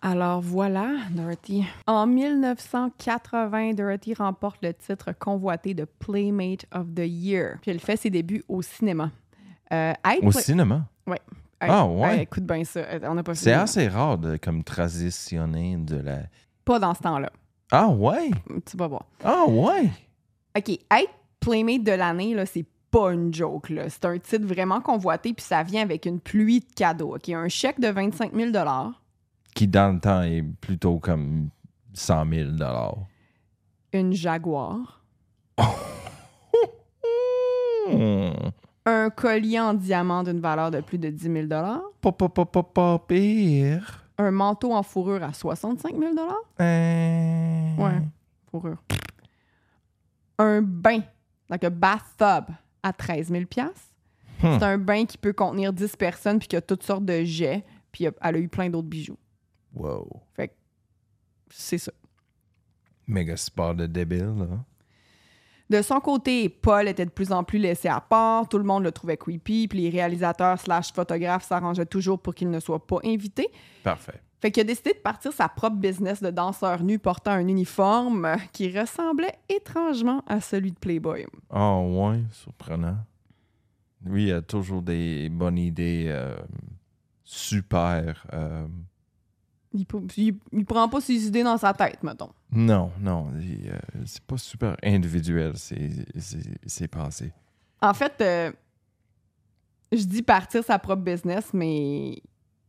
[0.00, 1.66] Alors voilà, Dorothy.
[1.86, 7.58] En 1980, Dorothy remporte le titre convoité de Playmate of the Year.
[7.60, 9.10] Puis elle fait ses débuts au cinéma.
[9.72, 10.86] Euh, au cinéma?
[11.06, 11.16] Oui.
[11.60, 12.22] Ah, ouais.
[12.22, 12.80] Écoute bien ça.
[12.80, 16.20] Euh, on pas C'est assez rare de comme transitionner de la.
[16.64, 17.30] Pas dans ce temps-là.
[17.72, 18.30] Ah, ouais?
[18.64, 19.06] Tu vas voir.
[19.24, 19.90] Ah, ouais?
[20.56, 23.70] OK, être Playmate de l'année, là, c'est pas une joke.
[23.70, 23.88] là.
[23.88, 27.14] C'est un titre vraiment convoité, puis ça vient avec une pluie de cadeaux.
[27.14, 28.50] OK, un chèque de 25 000
[29.54, 31.50] Qui dans le temps est plutôt comme
[31.92, 32.50] 100 000
[33.92, 35.02] une Jaguar,
[35.58, 35.64] un
[38.86, 42.62] un collier en diamant d'une valeur de plus de 10 000 Pas, pas, pas, pas,
[42.62, 44.04] pas pire.
[44.18, 46.12] un manteau en fourrure à 65 000
[46.60, 48.02] Euh, Ouais,
[48.50, 48.76] fourrure.
[50.38, 51.00] Un bain,
[51.48, 53.44] like a bathtub, à 13 000
[54.42, 54.58] Hmm.
[54.58, 57.64] C'est un bain qui peut contenir 10 personnes puis qui a toutes sortes de jets,
[57.90, 59.16] puis elle a eu plein d'autres bijoux.
[59.74, 60.22] Wow.
[61.48, 61.92] C'est ça.
[63.06, 64.46] Méga sport de débile, là.
[65.68, 68.84] De son côté, Paul était de plus en plus laissé à part, tout le monde
[68.84, 72.98] le trouvait creepy, puis les réalisateurs slash photographes s'arrangeaient toujours pour qu'il ne soit pas
[73.04, 73.48] invité.
[73.82, 74.20] Parfait.
[74.40, 78.36] Fait qu'il a décidé de partir sa propre business de danseur nu portant un uniforme
[78.52, 81.26] qui ressemblait étrangement à celui de Playboy.
[81.50, 82.98] Oh, ouais, surprenant.
[84.04, 86.36] Lui, il a toujours des bonnes idées euh,
[87.24, 88.26] super.
[88.34, 88.66] euh,
[89.72, 92.30] Il, il- il prend pas ses idées dans sa tête, mettons.
[92.52, 97.32] Non, non, euh, c'est pas super individuel, c'est, c'est, c'est pensé.
[97.80, 98.52] En fait, euh,
[99.92, 102.22] je dis partir sa propre business, mais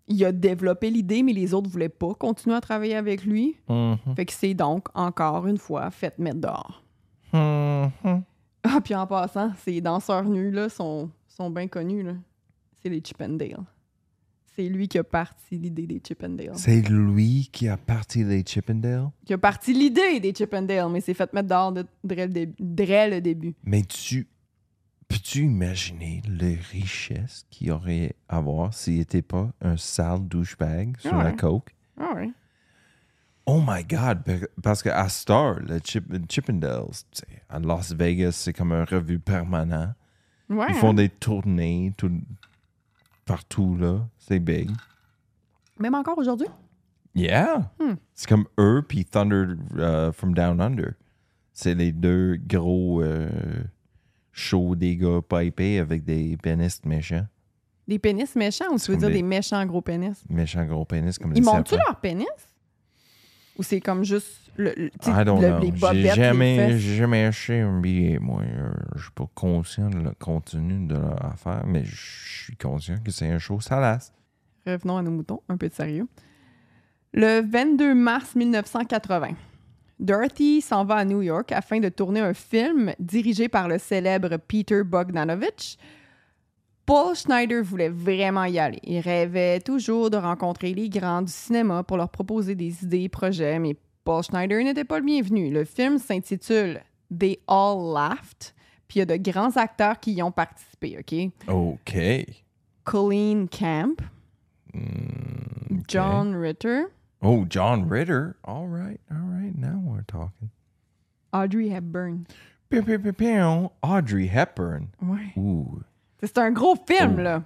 [0.08, 3.58] il a développé l'idée, mais les autres voulaient pas continuer à travailler avec lui.
[3.70, 4.16] Mhm.
[4.16, 6.84] Fait que c'est donc, encore une fois, fait mettre dehors.
[7.34, 8.24] Mhm.
[8.64, 12.14] Ah, puis en passant, ces danseurs nus, là, sont, sont bien connus, là.
[12.82, 13.64] C'est les Chippendale.
[14.56, 16.54] C'est lui qui a parti l'idée des Chippendale.
[16.56, 19.10] C'est lui qui a parti les Chippendale?
[19.26, 23.54] Qui a parti l'idée des Chippendale, mais s'est fait mettre dehors de, dès le début.
[23.64, 24.28] Mais tu.
[25.08, 31.16] Peux-tu imaginer les richesses qu'il aurait à avoir s'il n'était pas un sale douchebag sur
[31.16, 31.74] la coke?
[32.00, 32.30] Ah ouais.
[33.46, 34.24] Oh my God!
[34.62, 36.84] Parce qu'à Star, le Chip, Chippendales,
[37.50, 39.94] à Las Vegas, c'est comme un revue permanent.
[40.50, 40.96] Ouais, Ils font hein?
[40.96, 42.12] des tournées tout,
[43.26, 44.06] partout, là.
[44.18, 44.70] C'est big.
[45.80, 46.48] Même encore aujourd'hui?
[47.16, 47.72] Yeah!
[47.80, 47.96] Hmm.
[48.14, 50.96] C'est comme eux puis Thunder uh, from Down Under.
[51.54, 53.30] C'est les deux gros euh,
[54.38, 57.26] shows des gars pipés avec des pénis méchants.
[57.88, 60.24] Des pénis méchants ou tu veux dire des- des méchants gros pénis?
[60.30, 62.28] Méchants gros pénis comme Ils montent-tu leur pénis?
[63.58, 65.60] Ou c'est comme juste le, le- I don't le- know.
[65.62, 68.44] les J'ai bobettes, les jamais, jamais acheté un billet, moi.
[68.96, 73.10] Je suis pas conscient de le contenu de leur affaire, mais je suis conscient que
[73.10, 74.14] c'est un show salace.
[74.68, 76.08] Revenons à nos moutons, un peu de sérieux.
[77.14, 79.30] Le 22 mars 1980,
[80.00, 84.38] Dorothy s'en va à New York afin de tourner un film dirigé par le célèbre
[84.38, 85.78] Peter Bogdanovich.
[86.86, 88.80] Paul Schneider voulait vraiment y aller.
[88.84, 93.10] Il rêvait toujours de rencontrer les grands du cinéma pour leur proposer des idées et
[93.10, 95.52] projets, mais Paul Schneider n'était pas le bienvenu.
[95.52, 96.82] Le film s'intitule
[97.18, 98.54] They All Laughed,
[98.88, 101.32] puis il y a de grands acteurs qui y ont participé, OK?
[101.54, 101.98] OK.
[102.86, 104.00] Colleen Camp,
[104.74, 105.80] Hmm.
[105.88, 106.84] John Ritter,
[107.22, 108.36] Oh, John Ritter.
[108.46, 109.54] All right, all right.
[109.58, 110.52] Now we're talking.
[111.34, 112.28] Audrey Hepburn.
[112.70, 113.70] Piu, piu, piu, piu.
[113.84, 114.90] Audrey Hepburn.
[115.02, 115.34] Ouais.
[115.38, 115.82] Ouh.
[116.22, 117.44] C'est un gros film, là.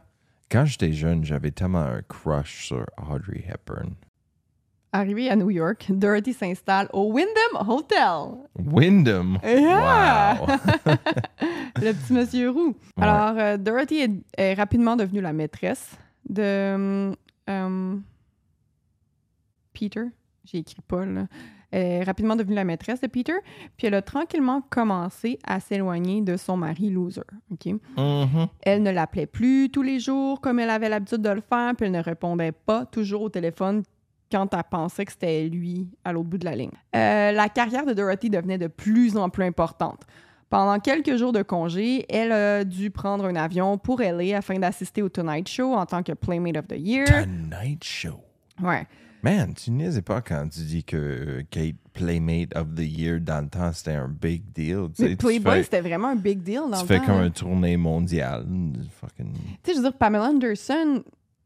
[0.50, 3.96] Quand j'étais jeune, j'avais tellement un crush sur Audrey Hepburn.
[4.94, 8.40] Arrivé à New York, Dorothy s'installe au Wyndham Hotel.
[8.60, 9.38] Wyndham?
[9.42, 10.38] Yeah!
[10.42, 10.48] Wow.
[11.82, 12.76] Le petit monsieur roux.
[12.98, 13.04] Ouais.
[13.04, 15.92] Alors, euh, Dorothy est, est rapidement devenue la maîtresse
[16.28, 17.14] de
[17.50, 17.96] euh,
[19.82, 20.04] Peter.
[20.46, 21.10] J'ai écrit Paul.
[21.14, 21.28] là.
[21.72, 23.34] Est rapidement devenue la maîtresse de Peter.
[23.78, 27.22] Puis elle a tranquillement commencé à s'éloigner de son mari loser.
[27.50, 28.48] Mhm.
[28.62, 31.86] Elle ne l'appelait plus tous les jours comme elle avait l'habitude de le faire, puis
[31.88, 33.84] elle ne répondait pas toujours au téléphone
[34.32, 36.72] quand elle pensait que c'était lui à l'autre bout de la ligne.
[36.96, 40.02] Euh, la carrière de Dorothy devenait de plus en plus importante.
[40.50, 45.02] Pendant quelques jours de congé, elle a dû prendre un avion pour LA afin d'assister
[45.02, 47.06] au Tonight Show en tant que Playmate of the Year.
[47.08, 48.20] Tonight Show.
[48.62, 48.86] Ouais.
[49.24, 53.50] Man, tu niaises pas quand tu dis que Kate Playmate of the Year dans le
[53.50, 54.88] temps, c'était un big deal.
[54.96, 57.20] Tu sais, Mais Playboy, c'était vraiment un big deal dans tu le fais temps, comme
[57.20, 57.26] là.
[57.28, 58.46] une tournée mondiale.
[59.00, 59.34] Fucking...
[59.34, 61.04] Tu sais, je veux dire, Pamela Anderson,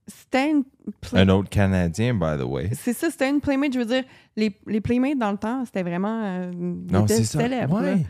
[0.08, 0.64] c'était une...
[1.02, 2.70] play- Un autre Canadien, by the way.
[2.74, 3.74] C'est ça, c'était une Playmate.
[3.74, 4.04] Je veux dire,
[4.38, 6.22] les, les Playmates dans le temps, c'était vraiment...
[6.24, 7.40] Euh, Non, c'est ça.
[7.40, 7.82] célèbres.
[7.82, 8.06] Ouais.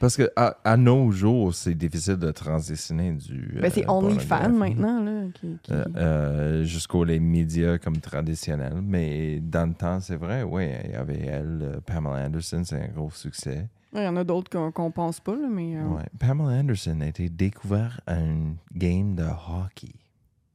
[0.00, 3.58] Parce que à, à nos jours, c'est difficile de transitionner du.
[3.60, 4.58] Ben, c'est euh, OnlyFans pornographie.
[4.74, 5.22] maintenant, là.
[5.34, 8.80] Qui, qui- Euh, euh, jusqu'aux les médias comme traditionnels.
[8.82, 12.82] Mais dans le temps, c'est vrai, oui, il y avait elle, euh, Pamela Anderson, c'est
[12.82, 13.68] un gros succès.
[13.92, 15.76] Il y en a d'autres qu'on qu'on pense pas, là, mais...
[15.76, 16.04] euh, Ouais.
[16.18, 19.92] Pamela Anderson a été découverte à un game de hockey.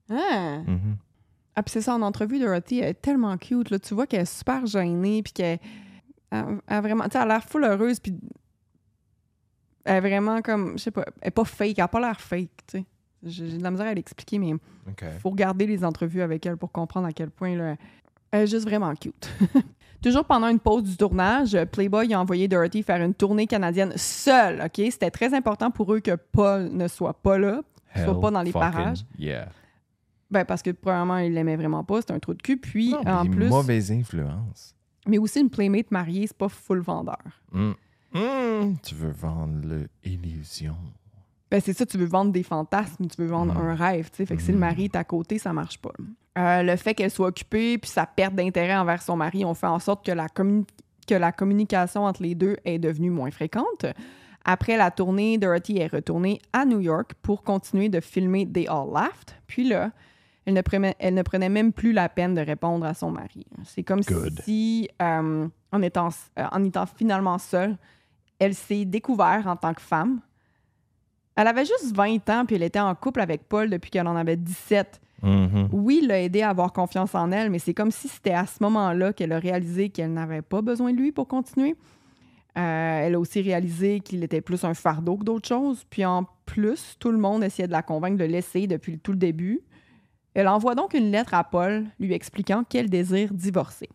[0.09, 0.59] Ah!
[0.65, 0.97] Mhm.
[1.55, 3.79] Ah, puis c'est ça, en entrevue, Dorothy, elle est tellement cute, là.
[3.79, 5.59] Tu vois qu'elle est super gênée, puis qu'elle
[6.31, 7.03] elle, elle vraiment...
[7.05, 8.13] Tu sais, elle a l'air full heureuse, puis
[9.85, 10.73] elle est vraiment comme...
[10.77, 12.85] Je sais pas, elle est pas fake, elle a pas l'air fake, tu sais.
[13.23, 15.03] J'ai de la misère à l'expliquer, mais OK.
[15.19, 17.75] faut regarder les entrevues avec elle pour comprendre à quel point, là,
[18.31, 19.29] elle est juste vraiment cute.
[20.03, 24.61] Toujours pendant une pause du tournage, Playboy a envoyé Dorothy faire une tournée canadienne seule,
[24.61, 24.75] OK?
[24.91, 27.61] C'était très important pour eux que Paul ne soit pas là.
[27.93, 29.05] qu'il soit pas dans les parages.
[29.17, 29.47] Yeah.
[30.29, 32.57] Ben, parce que, premièrement, il l'aimait vraiment pas, c'était un trou de cul.
[32.57, 34.75] Puis, Non, en plus, Mauvaise influence.
[35.07, 37.41] mais aussi une playmate mariée, c'est pas full vendeur.
[37.51, 37.71] Mm.
[38.15, 38.75] Mm.
[38.83, 40.75] Tu veux vendre l'illusion.
[41.51, 43.57] Ben, c'est ça, tu veux vendre des fantasmes, tu veux vendre Mm.
[43.67, 44.25] un rêve, tu sais.
[44.25, 44.61] Fait que si le Mm.
[44.61, 45.91] mari est à côté, ça marche pas.
[46.37, 49.67] Euh, le fait qu'elle soit occupée puis sa perte d'intérêt envers son mari ont fait
[49.67, 53.85] en sorte que la, que la communication entre les deux est devenue moins fréquente.
[54.43, 58.89] Après la tournée, Dorothy est retournée à New York pour continuer de filmer They All
[58.93, 59.31] Laughed.
[59.47, 59.91] Puis là,
[60.45, 63.45] elle ne, prenait, elle ne prenait même plus la peine de répondre à son mari.
[63.63, 64.41] C'est comme Good.
[64.43, 67.77] si, euh, en, étant, euh, en étant finalement seule,
[68.45, 70.19] elle s'est découverte en tant que femme.
[71.35, 74.15] Elle avait juste 20 ans, puis elle était en couple avec Paul depuis qu'elle en
[74.15, 75.01] avait 17.
[75.21, 75.69] Mhm.
[75.71, 78.45] Oui, il l'a aidé à avoir confiance en elle, mais c'est comme si c'était à
[78.45, 81.75] ce moment-là qu'elle a réalisé qu'elle n'avait pas besoin de lui pour continuer.
[82.57, 85.83] Euh, elle a aussi réalisé qu'il était plus un fardeau que d'autres choses.
[85.89, 89.17] Puis en plus, tout le monde essayait de la convaincre de laisser depuis tout le
[89.17, 89.61] début.
[90.35, 93.89] Elle envoie donc une lettre à Paul lui expliquant qu'elle désire divorcer.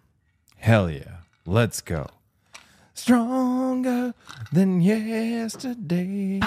[0.58, 1.20] Hell yeah.
[1.46, 2.04] Let's go.
[3.04, 4.10] Stronger
[4.54, 6.38] than yesterday.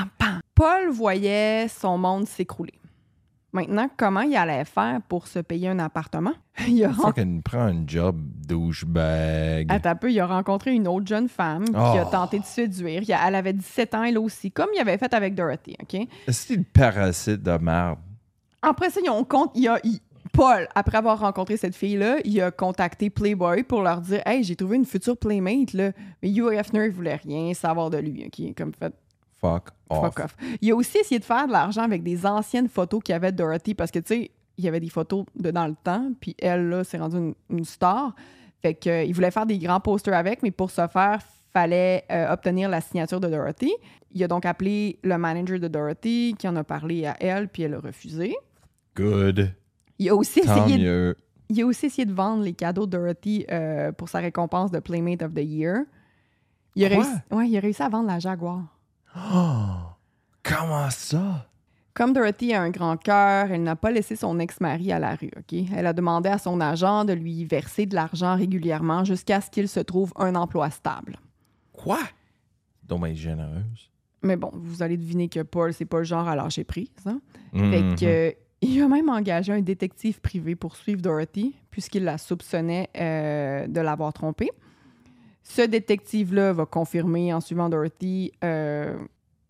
[0.54, 2.74] Paul voyait son monde s'écrouler.
[3.52, 6.34] Maintenant, comment il allait faire pour se payer un appartement?
[6.68, 9.66] Il a, ren- Fucking prends un job, douchebag.
[9.72, 12.10] Attends un peu, il a rencontré une autre jeune femme qui a Oh.
[12.12, 13.02] tenté de séduire.
[13.08, 16.08] Elle avait 17 ans, elle aussi, comme il avait fait avec Dorothy, OK?
[16.30, 17.98] C'est le parasite de merde?
[18.62, 20.00] Après ça, ils ont compte, il a, il-
[20.34, 24.56] Paul, après avoir rencontré cette fille-là, il a contacté Playboy pour leur dire Hey, j'ai
[24.56, 25.92] trouvé une future Playmate, là.
[26.22, 28.56] Mais Hugh Hefner, il voulait rien savoir de lui, OK?
[28.58, 28.94] Comme fait,
[29.40, 30.00] Fuck off.
[30.16, 30.36] fuck off.
[30.62, 33.32] Il a aussi essayé de faire de l'argent avec des anciennes photos qu'il y avait
[33.32, 36.12] de Dorothy parce que, tu sais, il y avait des photos de dans le temps,
[36.20, 38.16] puis elle, là, s'est rendue une, une star.
[38.62, 41.20] Fait que, euh, il voulait faire des grands posters avec, mais pour ce faire,
[41.52, 43.72] fallait euh, obtenir la signature de Dorothy.
[44.12, 47.64] Il a donc appelé le manager de Dorothy, qui en a parlé à elle, puis
[47.64, 48.36] elle a refusé.
[48.96, 49.54] Good.
[50.00, 51.16] Il a aussi Tant essayé de
[51.50, 54.80] il a aussi essayé de vendre les cadeaux de Dorothy euh, pour sa récompense de
[54.80, 55.84] Playmate of the Year.
[56.76, 57.04] Il a, Quoi?
[57.04, 58.62] réussi, ouais, il a réussi à vendre la Jaguar.
[59.16, 59.66] Oh,
[60.44, 61.48] comment ça?
[61.94, 65.30] Comme Dorothy a un grand cœur, elle n'a pas laissé son ex-mari à la rue.
[65.38, 65.60] ok?
[65.76, 69.68] Elle a demandé à son agent de lui verser de l'argent régulièrement jusqu'à ce qu'il
[69.68, 71.18] se trouve un emploi stable.
[71.72, 72.00] Quoi?
[72.84, 73.92] Dommage généreuse.
[74.24, 76.90] Mais bon, vous allez deviner que Paul, c'est pas le genre à lâcher prise.
[77.06, 77.20] hein?
[77.54, 77.96] Fait Mhm.
[77.96, 83.68] que, il a même engagé un détective privé pour suivre Dorothy, puisqu'il la soupçonnait euh,
[83.68, 84.52] de l'avoir trompée.
[85.44, 88.98] Ce détective-là va confirmer en suivant Dorothy euh,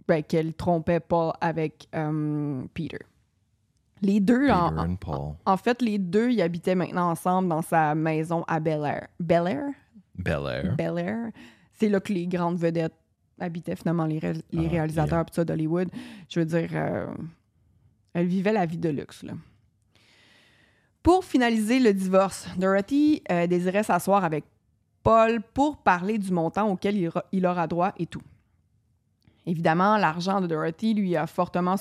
[0.07, 2.99] ben, qu'elle trompait pas avec euh, Peter.
[4.01, 5.33] Les deux, Peter en, and Paul.
[5.45, 9.07] en fait, les deux, ils habitaient maintenant ensemble dans sa maison à Bel Air.
[9.19, 9.69] Bel Air?
[10.15, 10.75] Bel Air.
[10.75, 11.31] Bel Air.
[11.73, 12.93] C'est là que les grandes vedettes
[13.39, 15.89] habitaient finalement, les, ré- les Ah, réalisateurs ça d'Hollywood.
[16.29, 16.69] Je veux dire,
[18.13, 19.25] elle vivait la vie de luxe.
[21.01, 24.45] Pour finaliser le divorce, Dorothy euh, désirait s'asseoir avec
[25.03, 28.21] Paul pour parler du montant auquel il, ra- il aura droit et tout.
[29.45, 31.75] Évidemment, l'argent de Dorothy lui a fortement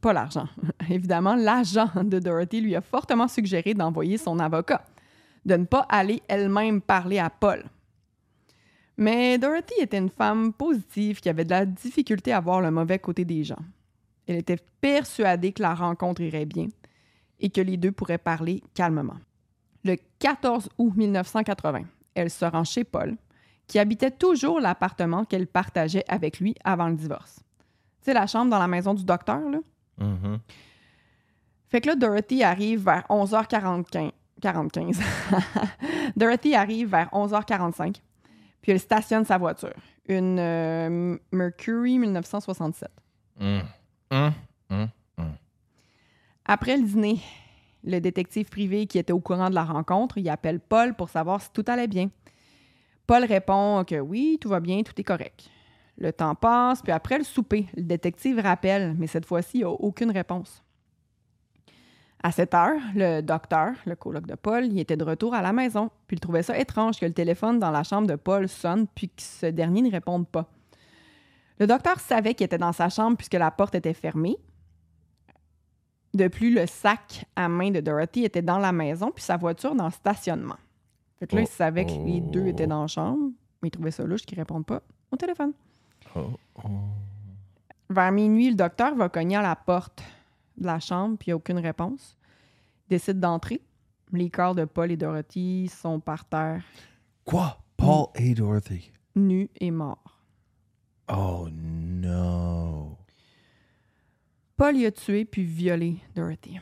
[0.00, 0.46] pas l'argent.
[0.90, 4.84] Évidemment, l'agent de Dorothy lui a fortement suggéré d'envoyer son avocat,
[5.44, 7.64] de ne pas aller elle-même parler à Paul.
[8.96, 13.00] Mais Dorothy était une femme positive qui avait de la difficulté à voir le mauvais
[13.00, 13.58] côté des gens.
[14.26, 16.68] Elle était persuadée que la rencontre irait bien
[17.38, 19.18] et que les deux pourraient parler calmement.
[19.84, 21.82] Le 14 août 1980,
[22.14, 23.16] elle se rend chez Paul,
[23.66, 27.40] qui habitait toujours l'appartement qu'elle partageait avec lui avant le divorce.
[28.00, 29.58] Sais, la chambre dans la maison du docteur, là?
[29.98, 30.38] Mhm.
[31.68, 34.12] Fait que là, Dorothy arrive vers 11h45.
[34.40, 34.94] 45.
[36.16, 37.96] Dorothy arrive vers 11h45,
[38.60, 39.74] puis elle stationne sa voiture.
[40.08, 42.88] Une euh, Mercury 1967.
[43.40, 43.58] Mm.
[44.10, 44.28] Mm.
[44.70, 44.86] Mm.
[46.44, 47.20] Après le dîner,
[47.84, 51.40] le détective privé qui était au courant de la rencontre, il appelle Paul pour savoir
[51.40, 52.10] si tout allait bien.
[53.06, 55.48] Paul répond que oui, tout va bien, tout est correct.
[55.98, 59.64] Le temps passe, puis après le souper, le détective rappelle, mais cette fois-ci, il n'y
[59.64, 60.62] a aucune réponse.
[62.22, 65.52] À 7 heures, le docteur, le coloc de Paul, il était de retour à la
[65.52, 68.86] maison, puis il trouvait ça étrange que le téléphone dans la chambre de Paul sonne,
[68.94, 70.46] puis que ce dernier ne réponde pas.
[71.58, 74.36] Le docteur savait qu'il était dans sa chambre puisque la porte était fermée,
[76.14, 79.74] de plus, le sac à main de Dorothy était dans la maison, puis sa voiture
[79.74, 80.56] dans le stationnement.
[81.18, 82.46] Fait que là, il Oh, savait que les deux oh.
[82.46, 83.30] étaient dans la chambre,
[83.60, 85.52] mais il trouvait ça louche qu'ils répondent pas au téléphone.
[86.14, 86.30] Oh,
[86.64, 86.68] oh.
[87.90, 90.02] Vers minuit, le docteur va cogner à la porte
[90.56, 92.16] de la chambre, puis il n'y a aucune réponse.
[92.86, 93.60] Il décide d'entrer.
[94.12, 96.62] Les corps de Paul et Dorothy sont par terre,
[97.26, 97.58] Quoi?
[97.76, 98.90] Paul et Dorothy?
[99.16, 100.15] nus et morts.
[101.08, 102.98] Oh no.
[104.56, 106.58] Paul y a tué puis violé Dorothy.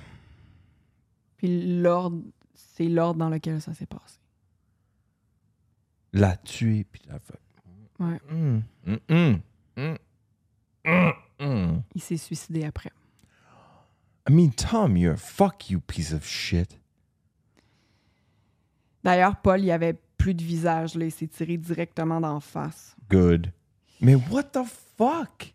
[1.36, 2.22] Puis l'ordre,
[2.54, 4.18] c'est l'ordre dans lequel ça s'est passé.
[6.12, 7.40] La tuer, puis la fait.
[7.98, 8.20] Ouais.
[8.30, 9.40] Mm, mm,
[9.76, 9.96] mm.
[11.94, 12.90] Il s'est suicidé après.
[14.28, 16.78] I mean, Tom, you're a fuck you piece of shit.
[19.02, 20.94] D'ailleurs, Paul, il avait plus de visage.
[20.94, 21.04] Là.
[21.04, 22.96] Il s'est tiré directement d'en face.
[23.10, 23.52] Good.
[24.00, 24.64] Mais what the
[24.96, 25.54] fuck?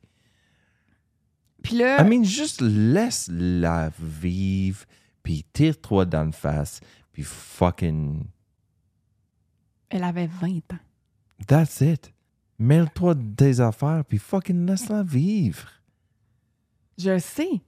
[1.61, 4.85] Puis là, I mean, juste laisse-la vivre,
[5.23, 6.79] puis tire-toi dans le face,
[7.11, 8.25] puis fucking.
[9.89, 10.79] elle avait 20 ans.
[11.47, 12.13] That's it.
[12.57, 15.69] Mêle-toi des affaires, puis fucking laisse-la vivre.
[16.97, 17.61] Je sais.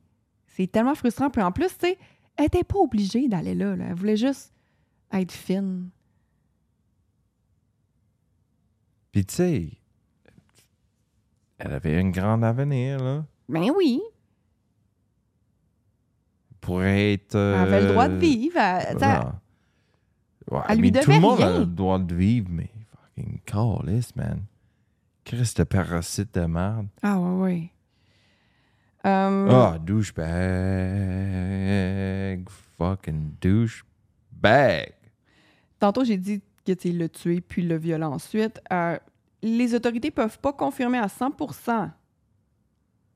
[0.48, 1.30] C'est tellement frustrant.
[1.30, 1.98] Puis en plus, tu sais,
[2.36, 3.86] elle était pas obligée d'aller là, là.
[3.90, 4.54] Elle voulait juste
[5.12, 5.90] être fine.
[9.12, 9.72] Puis tu sais,
[11.64, 13.24] elle avait un grand avenir, là.
[13.50, 14.02] Ben oui.
[16.60, 17.36] Pour être.
[17.36, 18.58] Elle avait le droit de euh, vivre.
[18.60, 19.34] Elle- non.
[20.50, 22.70] Ouais, elle lui mean, Tout devait le monde a le droit de vivre, mais
[23.16, 24.42] fucking calice, man.
[25.24, 26.88] Christ de parasite de merde.
[27.02, 27.72] Ah ouais, ouais.
[29.06, 29.78] Euh, Ah,
[31.12, 32.50] douchebag.
[32.78, 34.94] Fucking douchebag.
[35.80, 38.62] Tantôt, j'ai dit que tu l'a tué puis le violé ensuite.
[38.72, 38.98] Euh,
[39.42, 41.92] les autorités peuvent pas confirmer à 100%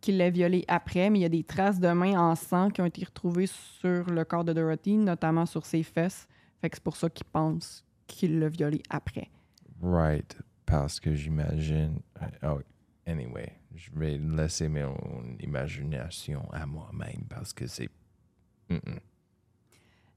[0.02, 2.82] qu'il l'a violé après, mais il y a des traces de mains en sang qui
[2.82, 6.28] ont été retrouvées sur le corps de Dorothy, notamment sur ses fesses.
[6.62, 9.30] Fait que c'est pour ça qu'ils pensent qu'il l'a violé après.
[9.82, 10.38] Right.
[10.66, 12.00] Parce que j'imagine.
[12.44, 12.60] Oh,
[13.06, 14.96] anyway, je vais laisser mon
[15.40, 17.90] imagination à moi-même parce que c'est.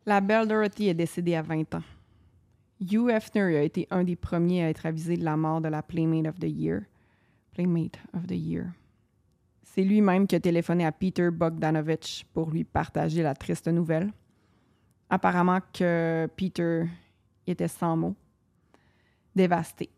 [0.06, 1.82] La belle Dorothy est décédée à 20 ans.
[2.80, 5.82] Hugh Hefner a été un des premiers à être avisé de la mort de la
[5.82, 6.82] Playmate of the Year.
[7.52, 8.66] Playmate of the Year.
[9.62, 14.12] C'est lui-même qui a téléphoné à Peter Bogdanovich pour lui partager la triste nouvelle.
[15.10, 16.84] Apparemment que Peter
[17.46, 18.14] était sans mots,
[19.34, 19.90] dévasté.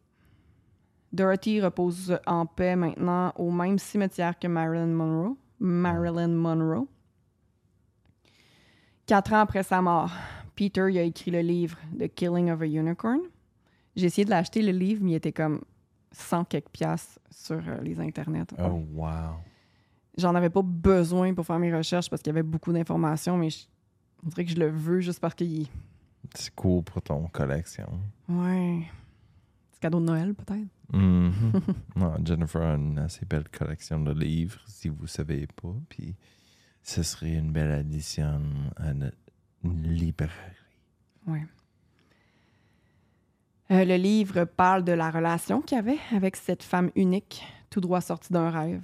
[1.12, 5.36] Dorothy repose en paix maintenant au même cimetière que Marilyn Monroe.
[5.58, 6.86] Marilyn Monroe.
[9.06, 10.12] Quatre ans après sa mort,
[10.60, 13.20] Peter il a écrit le livre The Killing of a Unicorn.
[13.96, 15.62] J'ai essayé de l'acheter, le livre, mais il était comme
[16.12, 18.44] 100 quelques piastres sur euh, les internets.
[18.58, 19.38] Oh, wow.
[20.18, 23.48] J'en avais pas besoin pour faire mes recherches parce qu'il y avait beaucoup d'informations, mais
[23.48, 23.60] je,
[24.22, 25.66] on dirait que je le veux juste parce qu'il...
[26.34, 27.88] C'est cool pour ton collection.
[28.28, 28.82] Ouais.
[29.72, 30.68] C'est cadeau de Noël, peut-être?
[30.92, 31.32] Mhm.
[31.96, 35.74] non, Jennifer a une assez belle collection de livres, si vous savez pas.
[35.88, 36.16] Puis
[36.82, 38.42] ce serait une belle addition
[38.76, 39.16] à notre
[39.64, 40.32] librairie.
[41.26, 41.44] Ouais.
[43.70, 48.00] Euh, le livre parle de la relation qu'il avait avec cette femme unique, tout droit
[48.00, 48.82] sortie d'un rêve.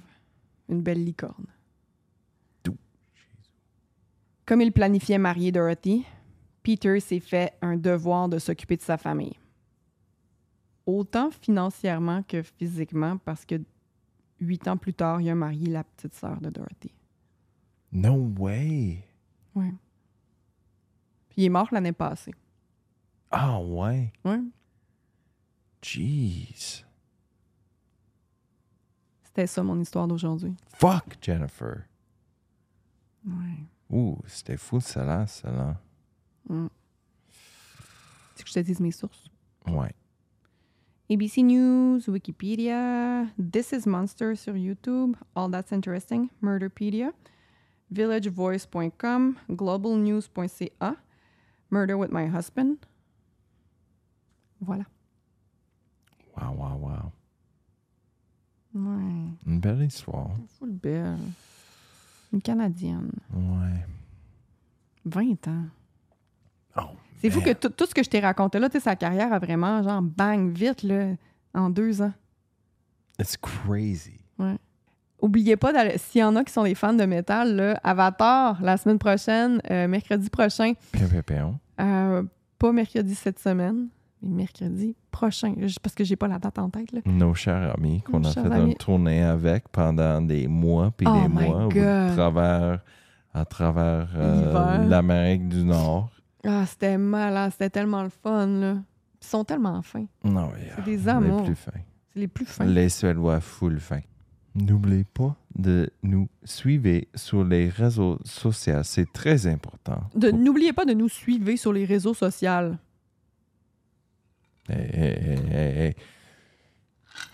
[0.69, 1.47] Une belle licorne.
[2.63, 2.77] Tout.
[4.45, 6.05] Comme il planifiait marier Dorothy,
[6.63, 9.37] Peter s'est fait un devoir de s'occuper de sa famille.
[10.85, 13.61] Autant financièrement que physiquement, parce que
[14.39, 16.93] huit ans plus tard, il a marié la petite sœur de Dorothy.
[17.91, 19.03] No way.
[19.55, 19.73] Ouais.
[21.37, 22.33] Il est mort l'année passée.
[23.31, 24.11] Ah ouais.
[24.25, 24.41] Ouais.
[25.81, 26.83] Jeez.
[29.23, 30.55] C'était ça mon histoire d'aujourd'hui.
[30.75, 31.83] Fuck, Jennifer.
[33.25, 33.63] Ouais.
[33.89, 35.79] Ouh, c'était fou, celle-là, celle-là.
[38.35, 39.29] C'est que je te dise mes sources.
[39.67, 39.93] Ouais.
[41.09, 47.11] ABC News, Wikipedia, This is Monster sur YouTube, All That's Interesting, Murderpedia,
[47.91, 50.95] villagevoice.com, globalnews.ca,
[51.71, 52.75] Murder with My Husband.
[54.61, 54.85] Voilà.
[56.35, 57.11] Wow, wow, wow.
[58.73, 60.29] Ouais, Une belle histoire.
[60.59, 61.17] full belle.
[62.33, 63.11] Une Canadienne.
[63.33, 63.85] Ouais.
[65.05, 65.65] 20 ans.
[66.77, 66.81] Oh,
[67.21, 69.33] C'est fou que tout tout ce que je t'ai raconté là, tu sais, sa carrière
[69.33, 71.15] a vraiment, genre, bang, vite, là,
[71.53, 72.13] en deux ans.
[73.19, 74.19] It's crazy.
[74.37, 74.57] Ouais.
[75.21, 78.77] Oubliez pas, s'il y en a qui sont des fans de métal, là, Avatar, la
[78.77, 81.59] semaine prochaine, euh, mercredi prochain, Pion, pion, pion.
[81.81, 82.23] euh,
[82.59, 83.87] pas mercredi cette semaine,
[84.21, 86.91] mais mercredi prochain, parce que j'ai pas la date en tête.
[86.91, 87.01] Là.
[87.05, 91.27] Nos chers amis qu'on a fait une tournée avec pendant des mois puis Oh des
[91.29, 91.69] my mois au
[92.15, 92.79] travers
[93.33, 96.09] à travers euh, l'Amérique du Nord.
[96.45, 98.47] Ah, c'était malade, c'était tellement le fun.
[98.47, 98.73] Là.
[99.21, 100.05] Ils sont tellement fins.
[100.23, 101.41] Non, C'est des amours.
[101.41, 101.71] Les plus fins.
[102.13, 102.65] C'est les plus fins.
[102.65, 104.01] Les Suédois full fins.
[104.59, 108.81] N'oubliez pas de nous suivre sur les réseaux sociaux.
[108.83, 110.01] C'est très important.
[110.15, 112.73] De- N'oubliez pas de nous suivre sur les réseaux sociaux.
[114.69, 115.95] Hey, hey, hey.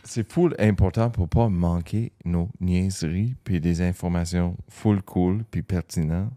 [0.03, 6.31] c'est full important pour pas manquer nos niaiseries puis des informations full cool puis pertinentes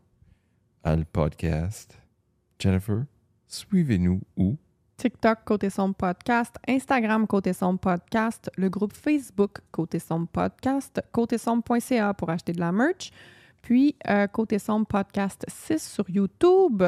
[0.85, 1.99] à le podcast.
[2.59, 3.05] Jennifer,
[3.49, 4.57] suivez-nous où?
[4.97, 11.37] TikTok Côté Sombre Podcast, Instagram Côté Sombre Podcast, le groupe Facebook Côté Sombre Podcast, côté
[11.37, 13.11] sombre.ca pour acheter de la merch,
[13.61, 16.83] puis euh, Côté Sombre Podcast 6 sur YouTube.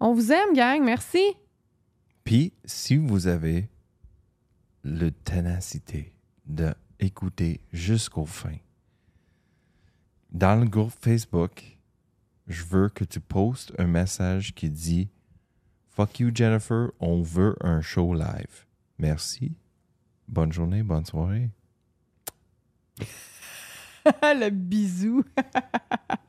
[0.00, 0.82] On vous aime, gang.
[0.82, 1.22] Merci.
[2.24, 3.68] Puis, si vous avez
[4.82, 6.14] le ténacité
[6.46, 8.56] d'écouter jusqu'au fin,
[10.30, 11.78] dans le groupe Facebook,
[12.46, 15.10] je veux que tu postes un message qui dit
[15.98, 18.66] Fuck you, Jennifer, on veut un show live.
[19.00, 19.56] Merci.
[20.28, 21.50] Bonne journée, bonne soirée.
[24.22, 25.24] le bisou.